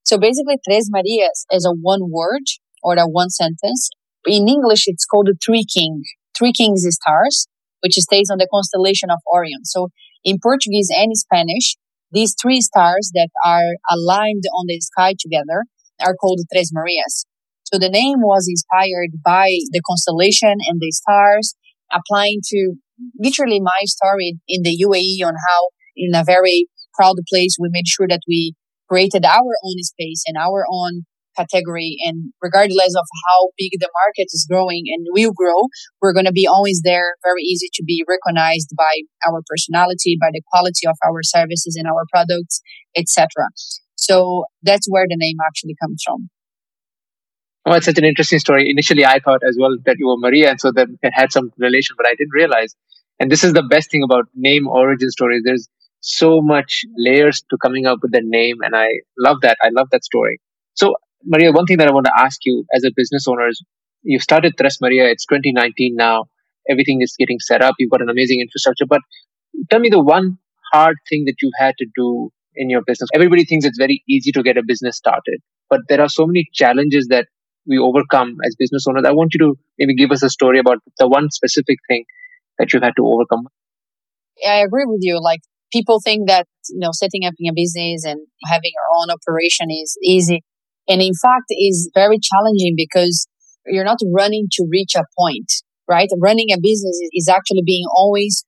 [0.05, 2.43] so basically, Tres Marias is a one word
[2.83, 3.91] or a one sentence.
[4.27, 6.03] In English, it's called the Three King.
[6.37, 7.47] Three Kings is stars,
[7.81, 9.65] which stays on the constellation of Orion.
[9.65, 9.91] So
[10.25, 11.77] in Portuguese and Spanish,
[12.11, 15.65] these three stars that are aligned on the sky together
[16.01, 17.27] are called Tres Marias.
[17.73, 21.55] So the name was inspired by the constellation and the stars,
[21.93, 22.75] applying to
[23.19, 25.61] literally my story in the UAE on how,
[25.97, 28.55] in a very proud place, we made sure that we
[28.89, 31.97] created our own space and our own category.
[32.07, 35.67] And regardless of how big the market is growing and will grow,
[36.01, 40.31] we're going to be always there, very easy to be recognized by our personality, by
[40.33, 42.63] the quality of our services and our products,
[42.97, 43.27] etc.
[43.97, 46.31] So that's where the name actually comes from.
[47.67, 48.71] Oh, it's such an interesting story.
[48.71, 51.97] Initially, I thought as well that you were Maria, and so that had some relation,
[51.99, 52.77] but I didn't realize.
[53.19, 55.43] And this is the best thing about name origin stories.
[55.45, 55.69] There's
[56.01, 58.87] so much layers to coming up with the name, and I
[59.19, 59.59] love that.
[59.63, 60.41] I love that story.
[60.75, 63.61] So, Maria, one thing that I want to ask you as a business owner is
[64.03, 65.11] you've started Tres Maria.
[65.11, 66.27] It's 2019 now.
[66.71, 67.75] Everything is getting set up.
[67.81, 68.87] You've got an amazing infrastructure.
[68.87, 69.01] But
[69.71, 70.39] tell me the one
[70.73, 73.11] hard thing that you've had to do in your business.
[73.15, 76.47] Everybody thinks it's very easy to get a business started, but there are so many
[76.53, 77.27] challenges that
[77.67, 79.05] we overcome as business owners.
[79.07, 82.05] I want you to maybe give us a story about the one specific thing
[82.59, 83.49] that you've had to overcome.
[84.47, 85.21] I agree with you.
[85.21, 85.41] Like
[85.73, 89.97] people think that, you know, setting up a business and having your own operation is
[90.03, 90.43] easy.
[90.89, 93.27] And in fact, is very challenging because
[93.67, 95.51] you're not running to reach a point,
[95.89, 96.09] right?
[96.21, 98.45] Running a business is actually being always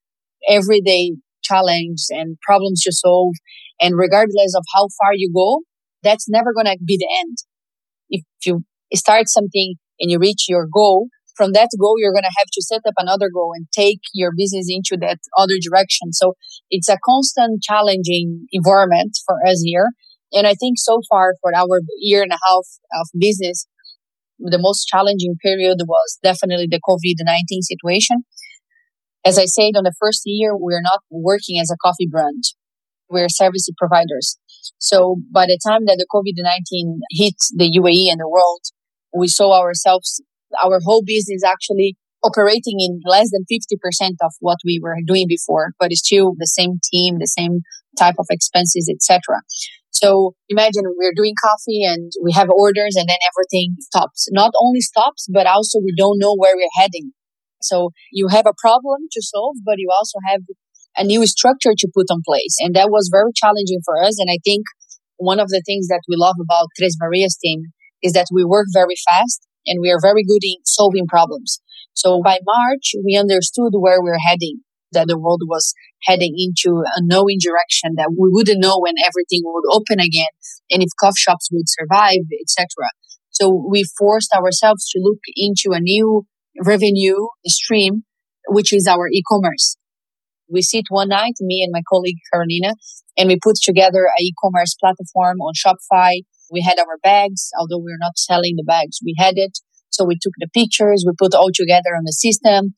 [0.49, 3.35] everyday challenge and problems to solve.
[3.81, 5.63] And regardless of how far you go,
[6.03, 7.39] that's never going to be the end.
[8.11, 12.39] If you start something and you reach your goal, from that goal, you're going to
[12.39, 16.13] have to set up another goal and take your business into that other direction.
[16.13, 16.35] So
[16.69, 19.93] it's a constant challenging environment for us here.
[20.33, 23.67] And I think so far for our year and a half of business,
[24.39, 28.25] the most challenging period was definitely the COVID-19 situation.
[29.25, 32.43] As I said on the first year, we're not working as a coffee brand.
[33.09, 34.39] We're service providers.
[34.79, 38.61] So by the time that the COVID-19 hit the UAE and the world,
[39.17, 40.23] we saw ourselves,
[40.63, 45.73] our whole business actually operating in less than 50% of what we were doing before,
[45.79, 47.61] but it's still the same team, the same
[47.99, 49.41] type of expenses, etc.
[49.91, 54.29] So imagine we're doing coffee and we have orders and then everything stops.
[54.31, 57.13] Not only stops, but also we don't know where we're heading.
[57.63, 60.43] So you have a problem to solve, but you also have
[60.97, 62.57] a new structure to put on place.
[62.61, 64.19] And that was very challenging for us.
[64.19, 64.65] And I think
[65.17, 67.65] one of the things that we love about Tres Marias team
[68.03, 71.61] is that we work very fast and we are very good in solving problems.
[71.93, 74.61] So by March, we understood where we we're heading,
[74.93, 79.43] that the world was heading into a knowing direction that we wouldn't know when everything
[79.45, 80.33] would open again
[80.71, 82.67] and if coffee shops would survive, etc.
[83.31, 86.25] So we forced ourselves to look into a new
[86.65, 88.05] revenue stream,
[88.49, 89.77] which is our e-commerce.
[90.51, 92.75] We sit one night, me and my colleague Carolina,
[93.19, 97.93] and we put together a e-commerce platform on Shopify we had our bags, although we
[97.93, 99.59] are not selling the bags, we had it.
[99.91, 102.75] So we took the pictures, we put all together on the system.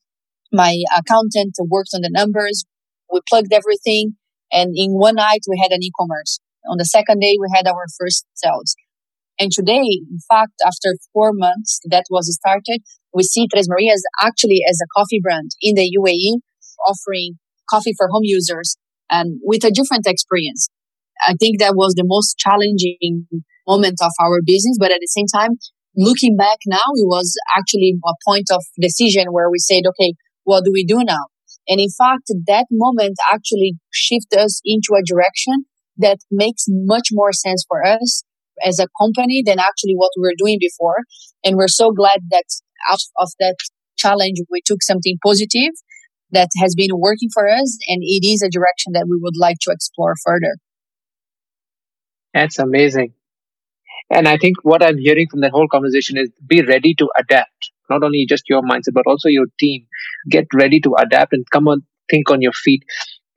[0.52, 2.64] My accountant worked on the numbers.
[3.12, 4.16] We plugged everything.
[4.52, 6.40] And in one night, we had an e-commerce.
[6.68, 8.74] On the second day, we had our first sales.
[9.38, 12.82] And today, in fact, after four months that was started,
[13.14, 16.40] we see Tres Marias actually as a coffee brand in the UAE,
[16.86, 18.76] offering coffee for home users
[19.08, 20.68] and with a different experience.
[21.26, 23.26] I think that was the most challenging
[23.70, 24.76] moment of our business.
[24.78, 25.52] But at the same time,
[25.96, 30.64] looking back now, it was actually a point of decision where we said, okay, what
[30.64, 31.24] do we do now?
[31.68, 35.66] And in fact, that moment actually shifted us into a direction
[35.98, 38.24] that makes much more sense for us
[38.64, 40.96] as a company than actually what we were doing before.
[41.44, 42.44] And we're so glad that
[42.90, 43.56] out of that
[43.96, 45.74] challenge, we took something positive
[46.32, 47.78] that has been working for us.
[47.88, 50.56] And it is a direction that we would like to explore further.
[52.32, 53.12] That's amazing.
[54.10, 57.70] And I think what I'm hearing from the whole conversation is be ready to adapt,
[57.88, 59.86] not only just your mindset, but also your team.
[60.28, 62.82] Get ready to adapt and come on, think on your feet.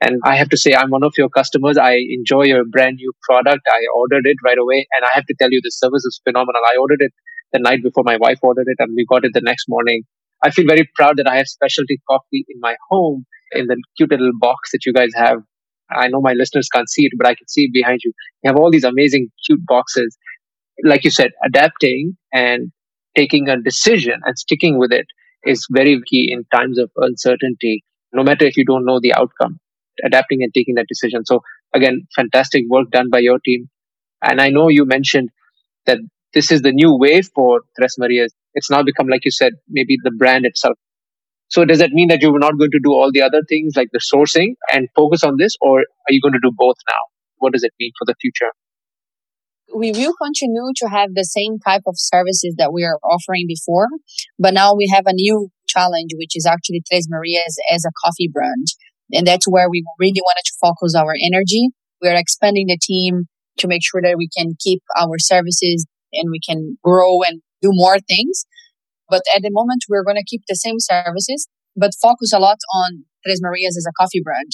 [0.01, 1.77] And I have to say, I'm one of your customers.
[1.77, 3.62] I enjoy your brand new product.
[3.69, 4.88] I ordered it right away.
[4.95, 6.62] And I have to tell you, the service is phenomenal.
[6.73, 7.13] I ordered it
[7.53, 10.03] the night before my wife ordered it, and we got it the next morning.
[10.43, 14.12] I feel very proud that I have specialty coffee in my home in the cute
[14.12, 15.39] little box that you guys have.
[15.91, 18.13] I know my listeners can't see it, but I can see it behind you.
[18.43, 20.17] You have all these amazing, cute boxes.
[20.83, 22.71] Like you said, adapting and
[23.15, 25.05] taking a decision and sticking with it
[25.45, 27.83] is very key in times of uncertainty,
[28.13, 29.59] no matter if you don't know the outcome
[30.03, 31.23] adapting and taking that decision.
[31.23, 31.41] So
[31.73, 33.69] again, fantastic work done by your team.
[34.23, 35.29] And I know you mentioned
[35.86, 35.99] that
[36.33, 38.33] this is the new wave for Tres Marias.
[38.55, 40.77] It's now become, like you said, maybe the brand itself.
[41.49, 43.89] So does that mean that you're not going to do all the other things like
[43.93, 47.03] the sourcing and focus on this, or are you going to do both now?
[47.38, 48.51] What does it mean for the future?
[49.76, 53.88] We will continue to have the same type of services that we are offering before,
[54.38, 58.30] but now we have a new challenge, which is actually Tres Marias as a coffee
[58.32, 58.67] brand.
[59.12, 61.69] And that's where we really wanted to focus our energy.
[62.02, 63.26] We're expanding the team
[63.58, 67.69] to make sure that we can keep our services and we can grow and do
[67.71, 68.45] more things.
[69.10, 72.58] But at the moment, we're going to keep the same services, but focus a lot
[72.73, 74.52] on Tres Marias as a coffee brand.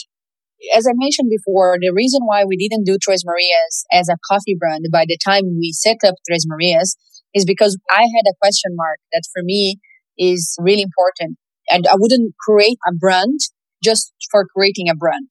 [0.76, 4.56] As I mentioned before, the reason why we didn't do Tres Marias as a coffee
[4.60, 6.96] brand by the time we set up Tres Marias
[7.34, 9.80] is because I had a question mark that for me
[10.18, 11.38] is really important.
[11.70, 13.40] And I wouldn't create a brand
[13.84, 15.30] just for creating a brand.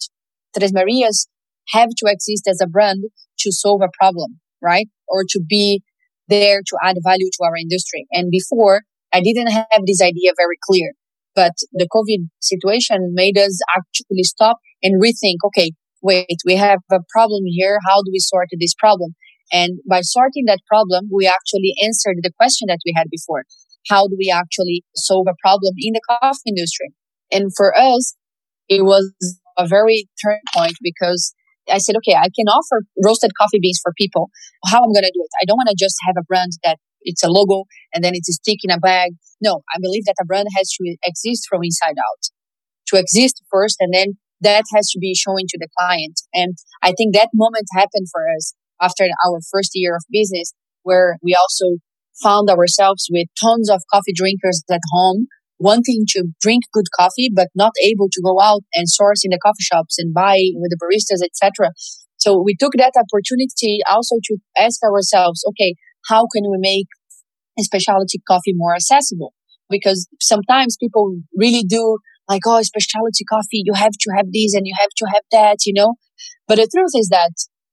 [0.56, 1.28] Tres Marias
[1.70, 3.04] have to exist as a brand
[3.40, 4.88] to solve a problem, right?
[5.08, 5.82] Or to be
[6.28, 8.06] there to add value to our industry.
[8.12, 10.92] And before, I didn't have this idea very clear.
[11.38, 15.70] But the COVID situation made us actually stop and rethink, okay,
[16.02, 17.78] wait, we have a problem here.
[17.86, 19.14] How do we sort this problem?
[19.52, 23.44] And by sorting that problem, we actually answered the question that we had before.
[23.88, 26.90] How do we actually solve a problem in the coffee industry?
[27.30, 28.16] And for us,
[28.68, 29.14] it was
[29.56, 31.32] a very turn point because
[31.70, 34.28] I said, okay, I can offer roasted coffee beans for people.
[34.66, 35.30] How I'm going to do it?
[35.40, 38.28] I don't want to just have a brand that it's a logo and then it's
[38.28, 39.12] a stick in a bag.
[39.40, 42.22] No, I believe that a brand has to exist from inside out,
[42.88, 46.20] to exist first, and then that has to be showing to the client.
[46.32, 51.16] And I think that moment happened for us after our first year of business, where
[51.22, 51.78] we also
[52.22, 55.26] found ourselves with tons of coffee drinkers at home
[55.58, 59.40] wanting to drink good coffee, but not able to go out and source in the
[59.44, 61.72] coffee shops and buy with the baristas, etc.
[62.16, 65.74] So we took that opportunity also to ask ourselves, okay,
[66.08, 66.86] how can we make
[67.64, 69.34] specialty coffee more accessible?
[69.70, 74.66] Because sometimes people really do like, oh, specialty coffee, you have to have this and
[74.66, 75.94] you have to have that, you know?
[76.46, 77.32] But the truth is that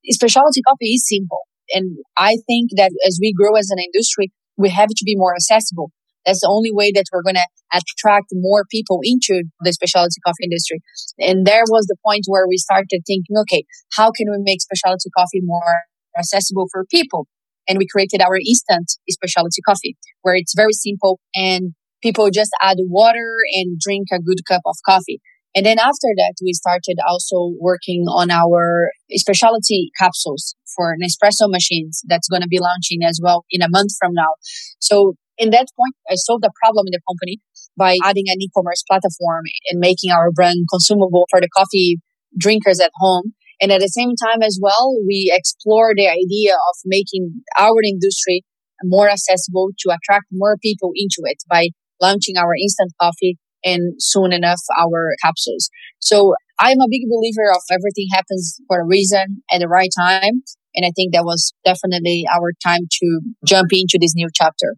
[0.10, 1.40] specialty coffee is simple.
[1.72, 5.34] And I think that as we grow as an industry, we have to be more
[5.36, 5.92] accessible.
[6.26, 10.44] That's the only way that we're going to attract more people into the specialty coffee
[10.44, 10.82] industry.
[11.20, 15.10] And there was the point where we started thinking, okay, how can we make specialty
[15.16, 15.84] coffee more
[16.18, 17.28] accessible for people?
[17.68, 22.78] And we created our instant specialty coffee where it's very simple and people just add
[22.80, 25.20] water and drink a good cup of coffee.
[25.56, 32.02] And then after that, we started also working on our specialty capsules for Nespresso machines
[32.08, 34.36] that's going to be launching as well in a month from now.
[34.80, 37.40] So in that point, I solved a problem in the company
[37.78, 42.00] by adding an e-commerce platform and making our brand consumable for the coffee
[42.38, 43.34] drinkers at home.
[43.62, 48.44] And at the same time as well, we explore the idea of making our industry
[48.84, 51.70] more accessible to attract more people into it by
[52.02, 55.70] launching our instant coffee and soon enough our capsules.
[56.00, 60.44] So I'm a big believer of everything happens for a reason at the right time.
[60.76, 64.76] And I think that was definitely our time to jump into this new chapter.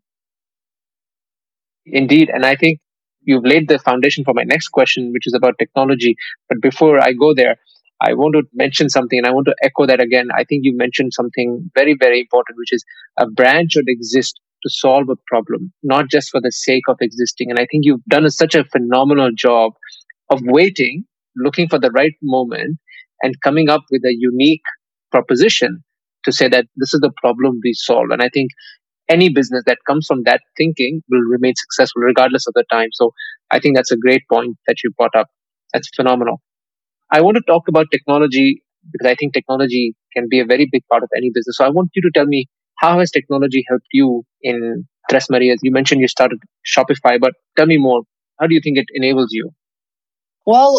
[1.85, 2.29] Indeed.
[2.33, 2.79] And I think
[3.23, 6.15] you've laid the foundation for my next question, which is about technology.
[6.49, 7.57] But before I go there,
[8.01, 10.27] I want to mention something and I want to echo that again.
[10.35, 12.83] I think you mentioned something very, very important, which is
[13.17, 17.49] a brand should exist to solve a problem, not just for the sake of existing.
[17.49, 19.73] And I think you've done a, such a phenomenal job
[20.29, 22.77] of waiting, looking for the right moment
[23.23, 24.63] and coming up with a unique
[25.11, 25.83] proposition
[26.25, 28.09] to say that this is the problem we solve.
[28.11, 28.51] And I think
[29.09, 32.89] any business that comes from that thinking will remain successful regardless of the time.
[32.91, 33.13] So
[33.51, 35.27] I think that's a great point that you brought up.
[35.73, 36.41] That's phenomenal.
[37.11, 40.83] I want to talk about technology because I think technology can be a very big
[40.89, 41.57] part of any business.
[41.57, 42.47] So I want you to tell me
[42.79, 45.59] how has technology helped you in Tres Marias?
[45.63, 48.01] You mentioned you started Shopify, but tell me more.
[48.39, 49.51] How do you think it enables you?
[50.45, 50.75] Well,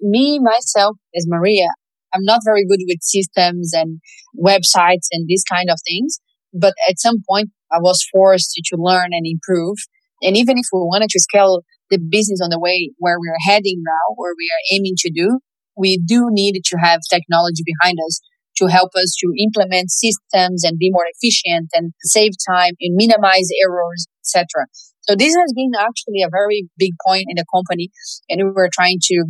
[0.00, 1.68] me, myself, as Maria,
[2.14, 4.00] I'm not very good with systems and
[4.38, 6.20] websites and these kind of things.
[6.52, 9.76] But at some point, I was forced to, to learn and improve.
[10.22, 13.82] And even if we wanted to scale the business on the way where we're heading
[13.84, 15.40] now, where we are aiming to do,
[15.76, 18.20] we do need to have technology behind us
[18.56, 23.48] to help us to implement systems and be more efficient and save time and minimize
[23.62, 24.66] errors, etc.
[25.00, 27.90] So this has been actually a very big point in the company,
[28.28, 29.24] and we were trying to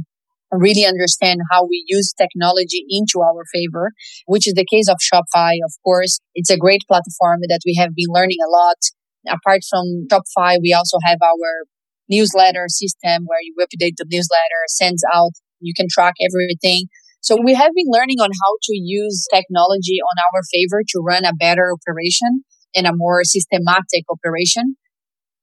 [0.52, 3.90] really understand how we use technology into our favor,
[4.26, 5.54] which is the case of Shopify.
[5.64, 8.78] Of course, it's a great platform that we have been learning a lot.
[9.26, 11.64] Apart from Shopify, we also have our
[12.08, 16.86] newsletter system where you update the newsletter, sends out, you can track everything.
[17.20, 21.24] So we have been learning on how to use technology on our favor to run
[21.24, 22.44] a better operation
[22.74, 24.76] and a more systematic operation.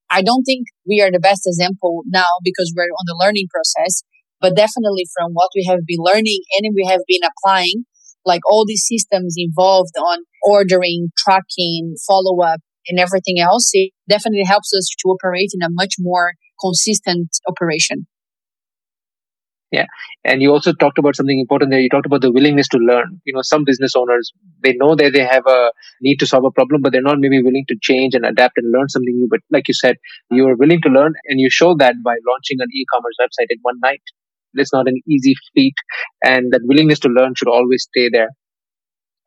[0.10, 4.04] I don't think we are the best example now because we're on the learning process,
[4.40, 7.86] but definitely from what we have been learning and we have been applying,
[8.26, 14.44] like all these systems involved on ordering, tracking, follow up, and everything else, it definitely
[14.44, 18.08] helps us to operate in a much more consistent operation.
[19.72, 19.86] Yeah.
[20.26, 21.80] And you also talked about something important there.
[21.80, 23.22] You talked about the willingness to learn.
[23.26, 26.52] You know, some business owners, they know that they have a need to solve a
[26.52, 29.28] problem, but they're not maybe willing to change and adapt and learn something new.
[29.30, 29.96] But like you said,
[30.30, 33.60] you are willing to learn and you show that by launching an e-commerce website in
[33.62, 34.02] one night.
[34.54, 35.76] It's not an easy feat
[36.26, 38.28] and that willingness to learn should always stay there.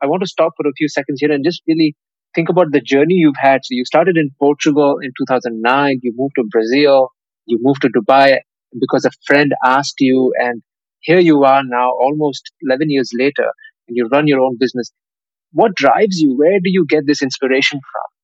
[0.02, 1.96] I want to stop for a few seconds here and just really
[2.34, 3.60] think about the journey you've had.
[3.64, 7.08] So you started in Portugal in 2009, you moved to Brazil,
[7.46, 8.40] you moved to Dubai
[8.78, 10.62] because a friend asked you and
[11.00, 13.50] here you are now almost 11 years later
[13.86, 14.90] and you run your own business.
[15.52, 16.36] What drives you?
[16.36, 18.14] Where do you get this inspiration from?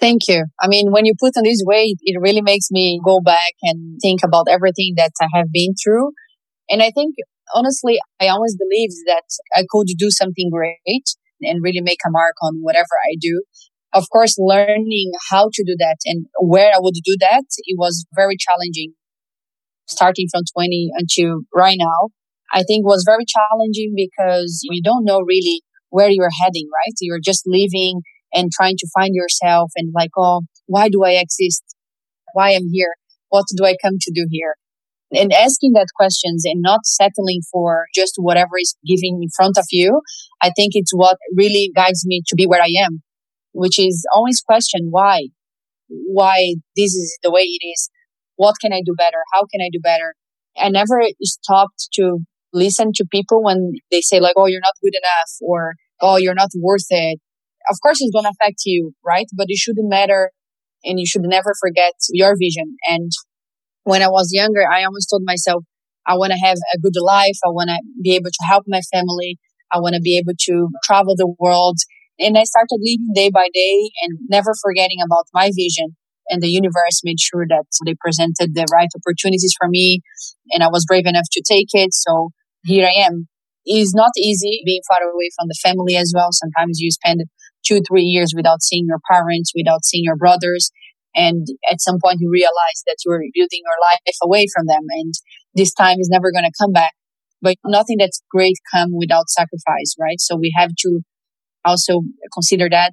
[0.00, 0.46] Thank you.
[0.58, 3.98] I mean, when you put in this way, it really makes me go back and
[4.00, 6.12] think about everything that I have been through.
[6.70, 7.16] And I think,
[7.54, 11.04] honestly, I always believed that I could do something great
[11.42, 13.42] and really make a mark on whatever I do.
[13.92, 18.06] Of course, learning how to do that and where I would do that, it was
[18.14, 18.94] very challenging
[19.90, 22.08] starting from 20 until right now.
[22.52, 26.94] I think was very challenging because you don't know really where you're heading, right?
[27.00, 31.62] You're just living and trying to find yourself and like, oh, why do I exist?
[32.32, 32.94] Why am here?
[33.28, 34.54] What do I come to do here?
[35.12, 39.66] And asking that questions and not settling for just whatever is given in front of
[39.72, 40.00] you.
[40.40, 43.02] I think it's what really guides me to be where I am,
[43.52, 45.28] which is always question why,
[45.88, 47.90] why this is the way it is.
[48.42, 49.20] What can I do better?
[49.32, 50.14] How can I do better?
[50.56, 52.04] I never stopped to
[52.52, 53.58] listen to people when
[53.90, 57.18] they say like, oh, you're not good enough or, oh, you're not worth it
[57.68, 59.26] of course it's going to affect you, right?
[59.36, 60.30] But it shouldn't matter
[60.84, 62.76] and you should never forget your vision.
[62.88, 63.10] And
[63.84, 65.64] when I was younger, I always told myself,
[66.06, 67.36] I want to have a good life.
[67.44, 69.38] I want to be able to help my family.
[69.72, 71.76] I want to be able to travel the world.
[72.18, 75.96] And I started living day by day and never forgetting about my vision.
[76.30, 80.00] And the universe made sure that they presented the right opportunities for me.
[80.50, 81.92] And I was brave enough to take it.
[81.92, 82.30] So
[82.64, 83.28] here I am.
[83.66, 86.28] It is not easy being far away from the family as well.
[86.30, 87.22] Sometimes you spend
[87.66, 90.70] two, three years without seeing your parents, without seeing your brothers.
[91.14, 95.12] And at some point you realize that you're building your life away from them and
[95.54, 96.92] this time is never going to come back.
[97.42, 100.20] But nothing that's great come without sacrifice, right?
[100.20, 101.00] So we have to
[101.64, 102.02] also
[102.32, 102.92] consider that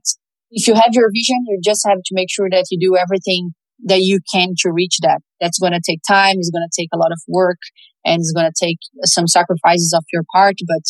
[0.51, 3.51] if you have your vision, you just have to make sure that you do everything
[3.85, 5.21] that you can to reach that.
[5.39, 6.35] That's going to take time.
[6.37, 7.59] It's going to take a lot of work
[8.05, 10.55] and it's going to take some sacrifices of your part.
[10.67, 10.83] But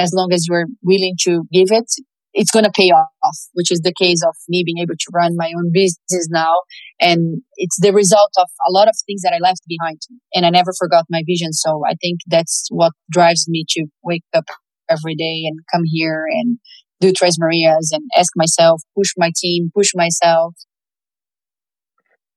[0.00, 1.86] as long as you're willing to give it,
[2.34, 5.36] it's going to pay off, which is the case of me being able to run
[5.36, 6.56] my own business now.
[7.00, 10.00] And it's the result of a lot of things that I left behind
[10.34, 11.52] and I never forgot my vision.
[11.52, 14.46] So I think that's what drives me to wake up
[14.90, 16.58] every day and come here and
[17.04, 20.54] do Tres Marias and ask myself, push my team, push myself.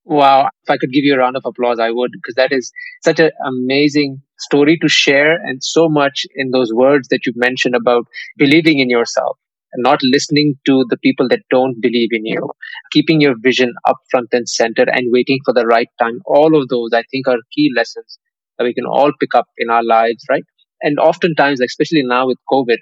[0.03, 0.49] Wow.
[0.63, 2.71] If I could give you a round of applause, I would, because that is
[3.03, 7.75] such an amazing story to share and so much in those words that you mentioned
[7.75, 8.07] about
[8.37, 9.37] believing in yourself
[9.73, 12.49] and not listening to the people that don't believe in you,
[12.91, 16.21] keeping your vision up front and center and waiting for the right time.
[16.25, 18.17] All of those, I think, are key lessons
[18.57, 20.45] that we can all pick up in our lives, right?
[20.81, 22.77] And oftentimes, especially now with COVID,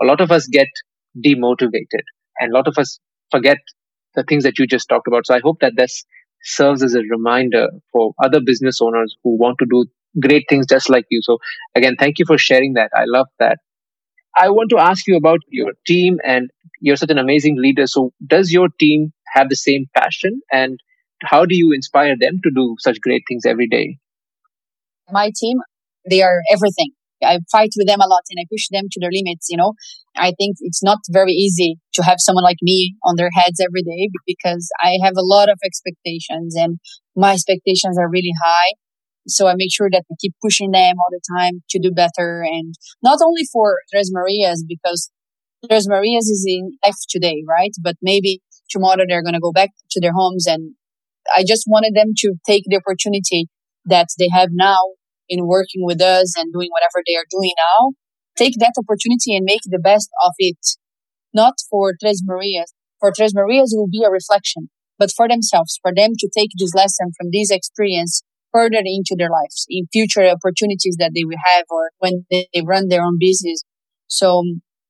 [0.00, 0.68] a lot of us get
[1.24, 2.04] demotivated
[2.40, 2.98] and a lot of us
[3.30, 3.58] forget
[4.14, 5.26] the things that you just talked about.
[5.26, 6.04] So I hope that this
[6.42, 9.84] serves as a reminder for other business owners who want to do
[10.20, 11.20] great things just like you.
[11.22, 11.38] So
[11.74, 12.90] again, thank you for sharing that.
[12.94, 13.58] I love that.
[14.36, 16.50] I want to ask you about your team and
[16.80, 17.86] you're such an amazing leader.
[17.86, 20.78] So does your team have the same passion and
[21.22, 23.98] how do you inspire them to do such great things every day?
[25.10, 25.58] My team,
[26.08, 26.92] they are everything.
[27.22, 29.74] I fight with them a lot and I push them to their limits, you know.
[30.16, 33.82] I think it's not very easy to have someone like me on their heads every
[33.82, 36.78] day because I have a lot of expectations and
[37.16, 38.74] my expectations are really high.
[39.26, 42.42] So I make sure that I keep pushing them all the time to do better
[42.42, 45.10] and not only for Tres Marias because
[45.68, 47.72] Tres Marias is in life today, right?
[47.82, 48.40] But maybe
[48.70, 50.74] tomorrow they're going to go back to their homes and
[51.36, 53.48] I just wanted them to take the opportunity
[53.84, 54.78] that they have now
[55.28, 57.92] in working with us and doing whatever they are doing now,
[58.36, 60.58] take that opportunity and make the best of it.
[61.34, 62.72] Not for Tres Marias.
[63.00, 66.50] For Tres Marias, it will be a reflection, but for themselves, for them to take
[66.58, 68.22] this lesson from this experience
[68.52, 72.88] further into their lives, in future opportunities that they will have or when they run
[72.88, 73.62] their own business.
[74.08, 74.42] So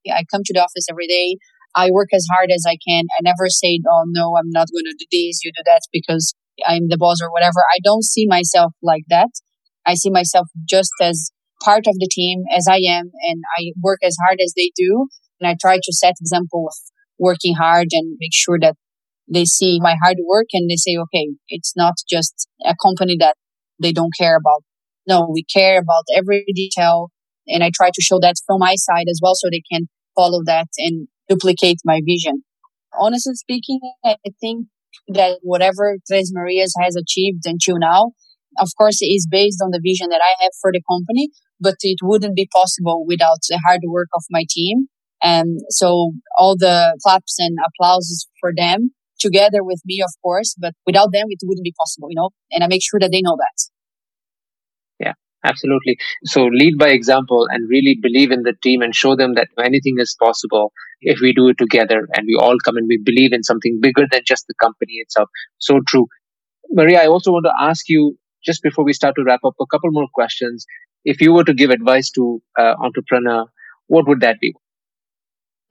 [0.08, 1.36] I come to the office every day.
[1.74, 3.04] I work as hard as I can.
[3.18, 5.44] I never say, Oh, no, I'm not going to do this.
[5.44, 6.34] You do that because
[6.66, 7.60] I'm the boss or whatever.
[7.60, 9.28] I don't see myself like that.
[9.88, 11.30] I see myself just as
[11.64, 15.08] part of the team as I am and I work as hard as they do.
[15.40, 16.74] And I try to set example of
[17.18, 18.76] working hard and make sure that
[19.32, 23.36] they see my hard work and they say, okay, it's not just a company that
[23.80, 24.62] they don't care about.
[25.06, 27.10] No, we care about every detail.
[27.46, 30.42] And I try to show that from my side as well so they can follow
[30.44, 32.42] that and duplicate my vision.
[32.98, 34.66] Honestly speaking, I think
[35.08, 38.12] that whatever Tres Marias has achieved until now
[38.58, 41.30] of course, it is based on the vision that I have for the company,
[41.60, 44.86] but it wouldn't be possible without the hard work of my team.
[45.22, 50.74] And so all the claps and applauses for them together with me, of course, but
[50.86, 53.36] without them, it wouldn't be possible, you know, and I make sure that they know
[53.36, 55.04] that.
[55.04, 55.12] Yeah,
[55.44, 55.98] absolutely.
[56.24, 59.96] So lead by example and really believe in the team and show them that anything
[59.98, 63.42] is possible if we do it together and we all come and we believe in
[63.42, 65.28] something bigger than just the company itself.
[65.58, 66.06] So true.
[66.70, 69.66] Maria, I also want to ask you just before we start to wrap up, a
[69.66, 70.64] couple more questions.
[71.04, 73.46] If you were to give advice to uh, entrepreneur,
[73.86, 74.54] what would that be?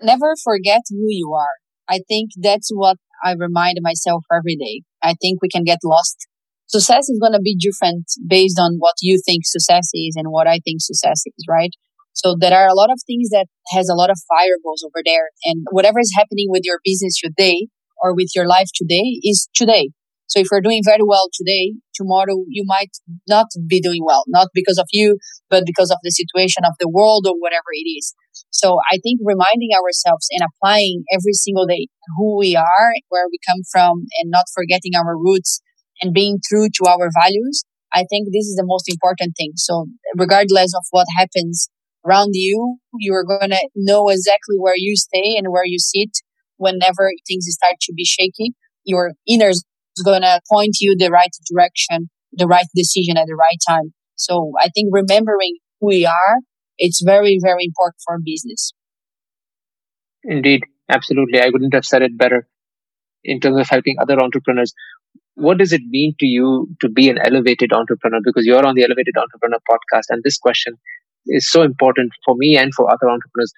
[0.01, 1.57] Never forget who you are.
[1.89, 4.83] I think that's what I remind myself every day.
[5.01, 6.27] I think we can get lost.
[6.67, 10.47] Success is going to be different based on what you think success is and what
[10.47, 11.71] I think success is, right?
[12.13, 15.29] So there are a lot of things that has a lot of fireballs over there
[15.45, 17.67] and whatever is happening with your business today
[18.01, 19.91] or with your life today is today.
[20.27, 22.91] So if you're doing very well today, tomorrow you might
[23.27, 25.17] not be doing well, not because of you,
[25.49, 28.13] but because of the situation of the world or whatever it is.
[28.49, 33.39] So I think reminding ourselves and applying every single day who we are, where we
[33.47, 35.61] come from and not forgetting our roots
[36.01, 37.63] and being true to our values.
[37.93, 39.53] I think this is the most important thing.
[39.55, 41.69] So regardless of what happens
[42.05, 46.09] around you, you're going to know exactly where you stay and where you sit
[46.57, 48.53] whenever things start to be shaky.
[48.83, 49.51] Your inner
[50.03, 53.93] going to point you the right direction, the right decision at the right time.
[54.15, 56.37] So I think remembering who we are,
[56.77, 58.73] it's very, very important for business.
[60.23, 60.63] Indeed.
[60.89, 61.41] Absolutely.
[61.41, 62.47] I couldn't have said it better
[63.23, 64.73] in terms of helping other entrepreneurs.
[65.35, 68.19] What does it mean to you to be an elevated entrepreneur?
[68.23, 70.75] Because you're on the Elevated Entrepreneur podcast, and this question
[71.27, 73.53] is so important for me and for other entrepreneurs.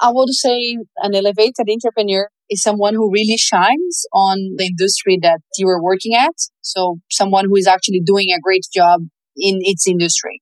[0.00, 5.40] I would say an elevated entrepreneur is someone who really shines on the industry that
[5.58, 6.34] you are working at.
[6.62, 9.02] So someone who is actually doing a great job
[9.36, 10.40] in its industry.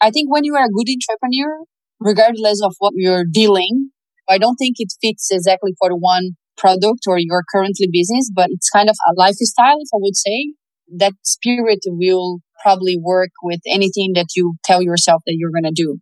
[0.00, 1.64] I think when you are a good entrepreneur,
[1.98, 3.90] regardless of what you're dealing,
[4.28, 8.70] I don't think it fits exactly for one product or your currently business, but it's
[8.70, 10.54] kind of a lifestyle, if I would say.
[10.96, 15.72] That spirit will probably work with anything that you tell yourself that you're going to
[15.74, 15.98] do.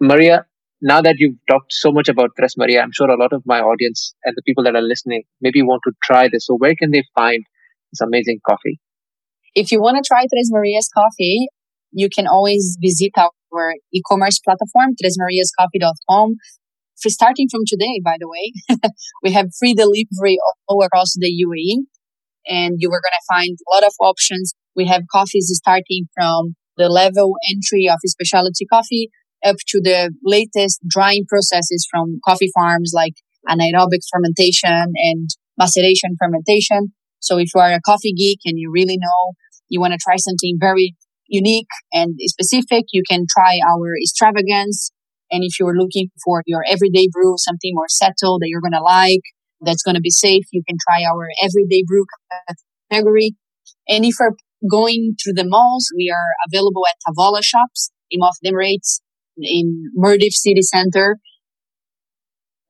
[0.00, 0.46] Maria,
[0.82, 3.60] now that you've talked so much about Tres Maria, I'm sure a lot of my
[3.60, 6.46] audience and the people that are listening maybe want to try this.
[6.46, 7.44] So where can they find
[7.92, 8.80] this amazing coffee?
[9.54, 11.46] If you want to try Tres Maria's coffee,
[11.92, 16.34] you can always visit our e-commerce platform, tresmariascoffee.com.
[17.00, 18.78] For starting from today, by the way,
[19.22, 21.84] we have free delivery all across the UAE
[22.46, 24.52] and you are going to find a lot of options.
[24.74, 29.10] We have coffees starting from the level entry of specialty coffee
[29.44, 33.14] up to the latest drying processes from coffee farms like
[33.48, 36.92] anaerobic fermentation and maceration fermentation.
[37.20, 39.32] So if you are a coffee geek and you really know
[39.68, 40.94] you want to try something very
[41.28, 44.90] unique and specific, you can try our extravagance.
[45.30, 48.82] And if you're looking for your everyday brew, something more settled that you're going to
[48.82, 49.22] like,
[49.62, 52.04] that's going to be safe, you can try our everyday brew
[52.90, 53.34] category.
[53.88, 54.34] And if you're
[54.70, 59.00] going through the malls, we are available at Tavola shops in Off Emirates,
[59.38, 61.18] in Mirdif City Center.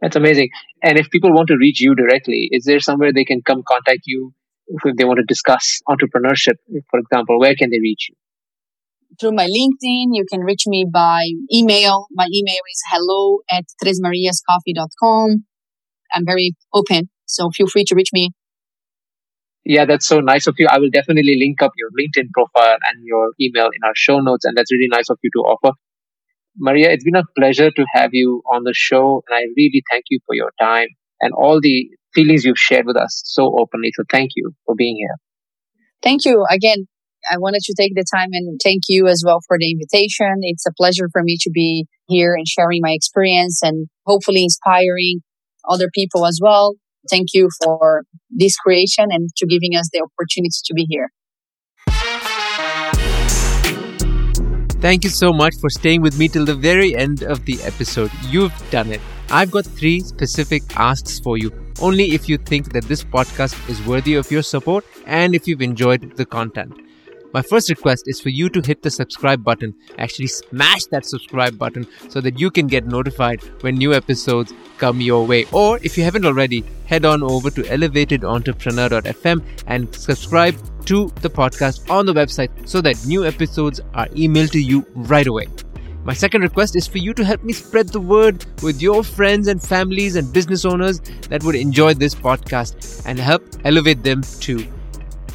[0.00, 0.50] That's amazing.
[0.82, 4.00] And if people want to reach you directly, is there somewhere they can come contact
[4.04, 4.34] you
[4.66, 6.56] if they want to discuss entrepreneurship,
[6.90, 7.38] for example?
[7.38, 8.16] Where can they reach you?
[9.20, 12.06] Through my LinkedIn, you can reach me by email.
[12.10, 15.44] My email is hello at tresmariascoffee.com.
[16.14, 18.30] I'm very open, so feel free to reach me.
[19.64, 20.66] Yeah, that's so nice of you.
[20.68, 24.44] I will definitely link up your LinkedIn profile and your email in our show notes,
[24.44, 25.76] and that's really nice of you to offer.
[26.56, 30.04] Maria, it's been a pleasure to have you on the show, and I really thank
[30.10, 30.88] you for your time
[31.20, 33.90] and all the feelings you've shared with us so openly.
[33.94, 35.16] So thank you for being here.
[36.02, 36.44] Thank you.
[36.50, 36.86] Again,
[37.30, 40.40] I wanted to take the time and thank you as well for the invitation.
[40.42, 45.20] It's a pleasure for me to be here and sharing my experience and hopefully inspiring
[45.68, 46.74] other people as well.
[47.08, 51.10] Thank you for this creation and to giving us the opportunity to be here.
[54.82, 58.10] Thank you so much for staying with me till the very end of the episode.
[58.28, 59.00] You've done it.
[59.30, 63.80] I've got three specific asks for you, only if you think that this podcast is
[63.86, 66.80] worthy of your support and if you've enjoyed the content.
[67.32, 71.56] My first request is for you to hit the subscribe button, actually smash that subscribe
[71.56, 75.46] button so that you can get notified when new episodes come your way.
[75.52, 80.56] Or if you haven't already, head on over to elevatedentrepreneur.fm and subscribe
[80.86, 85.26] to the podcast on the website so that new episodes are emailed to you right
[85.26, 85.46] away.
[86.04, 89.46] My second request is for you to help me spread the word with your friends
[89.46, 94.66] and families and business owners that would enjoy this podcast and help elevate them too.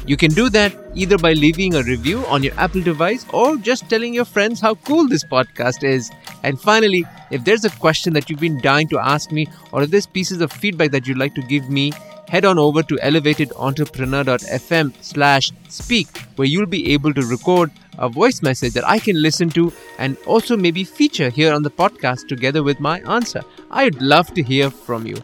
[0.06, 3.90] You can do that either by leaving a review on your Apple device or just
[3.90, 6.10] telling your friends how cool this podcast is.
[6.42, 9.90] And finally, if there's a question that you've been dying to ask me or if
[9.90, 11.92] there's pieces of feedback that you'd like to give me,
[12.28, 18.42] head on over to elevatedentrepreneur.fm slash speak where you'll be able to record a voice
[18.42, 22.62] message that I can listen to and also maybe feature here on the podcast together
[22.62, 23.42] with my answer.
[23.70, 25.16] I'd love to hear from you.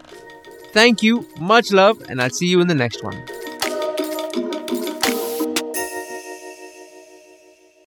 [0.73, 3.44] Thank you, much love, and I'll see you in the next one.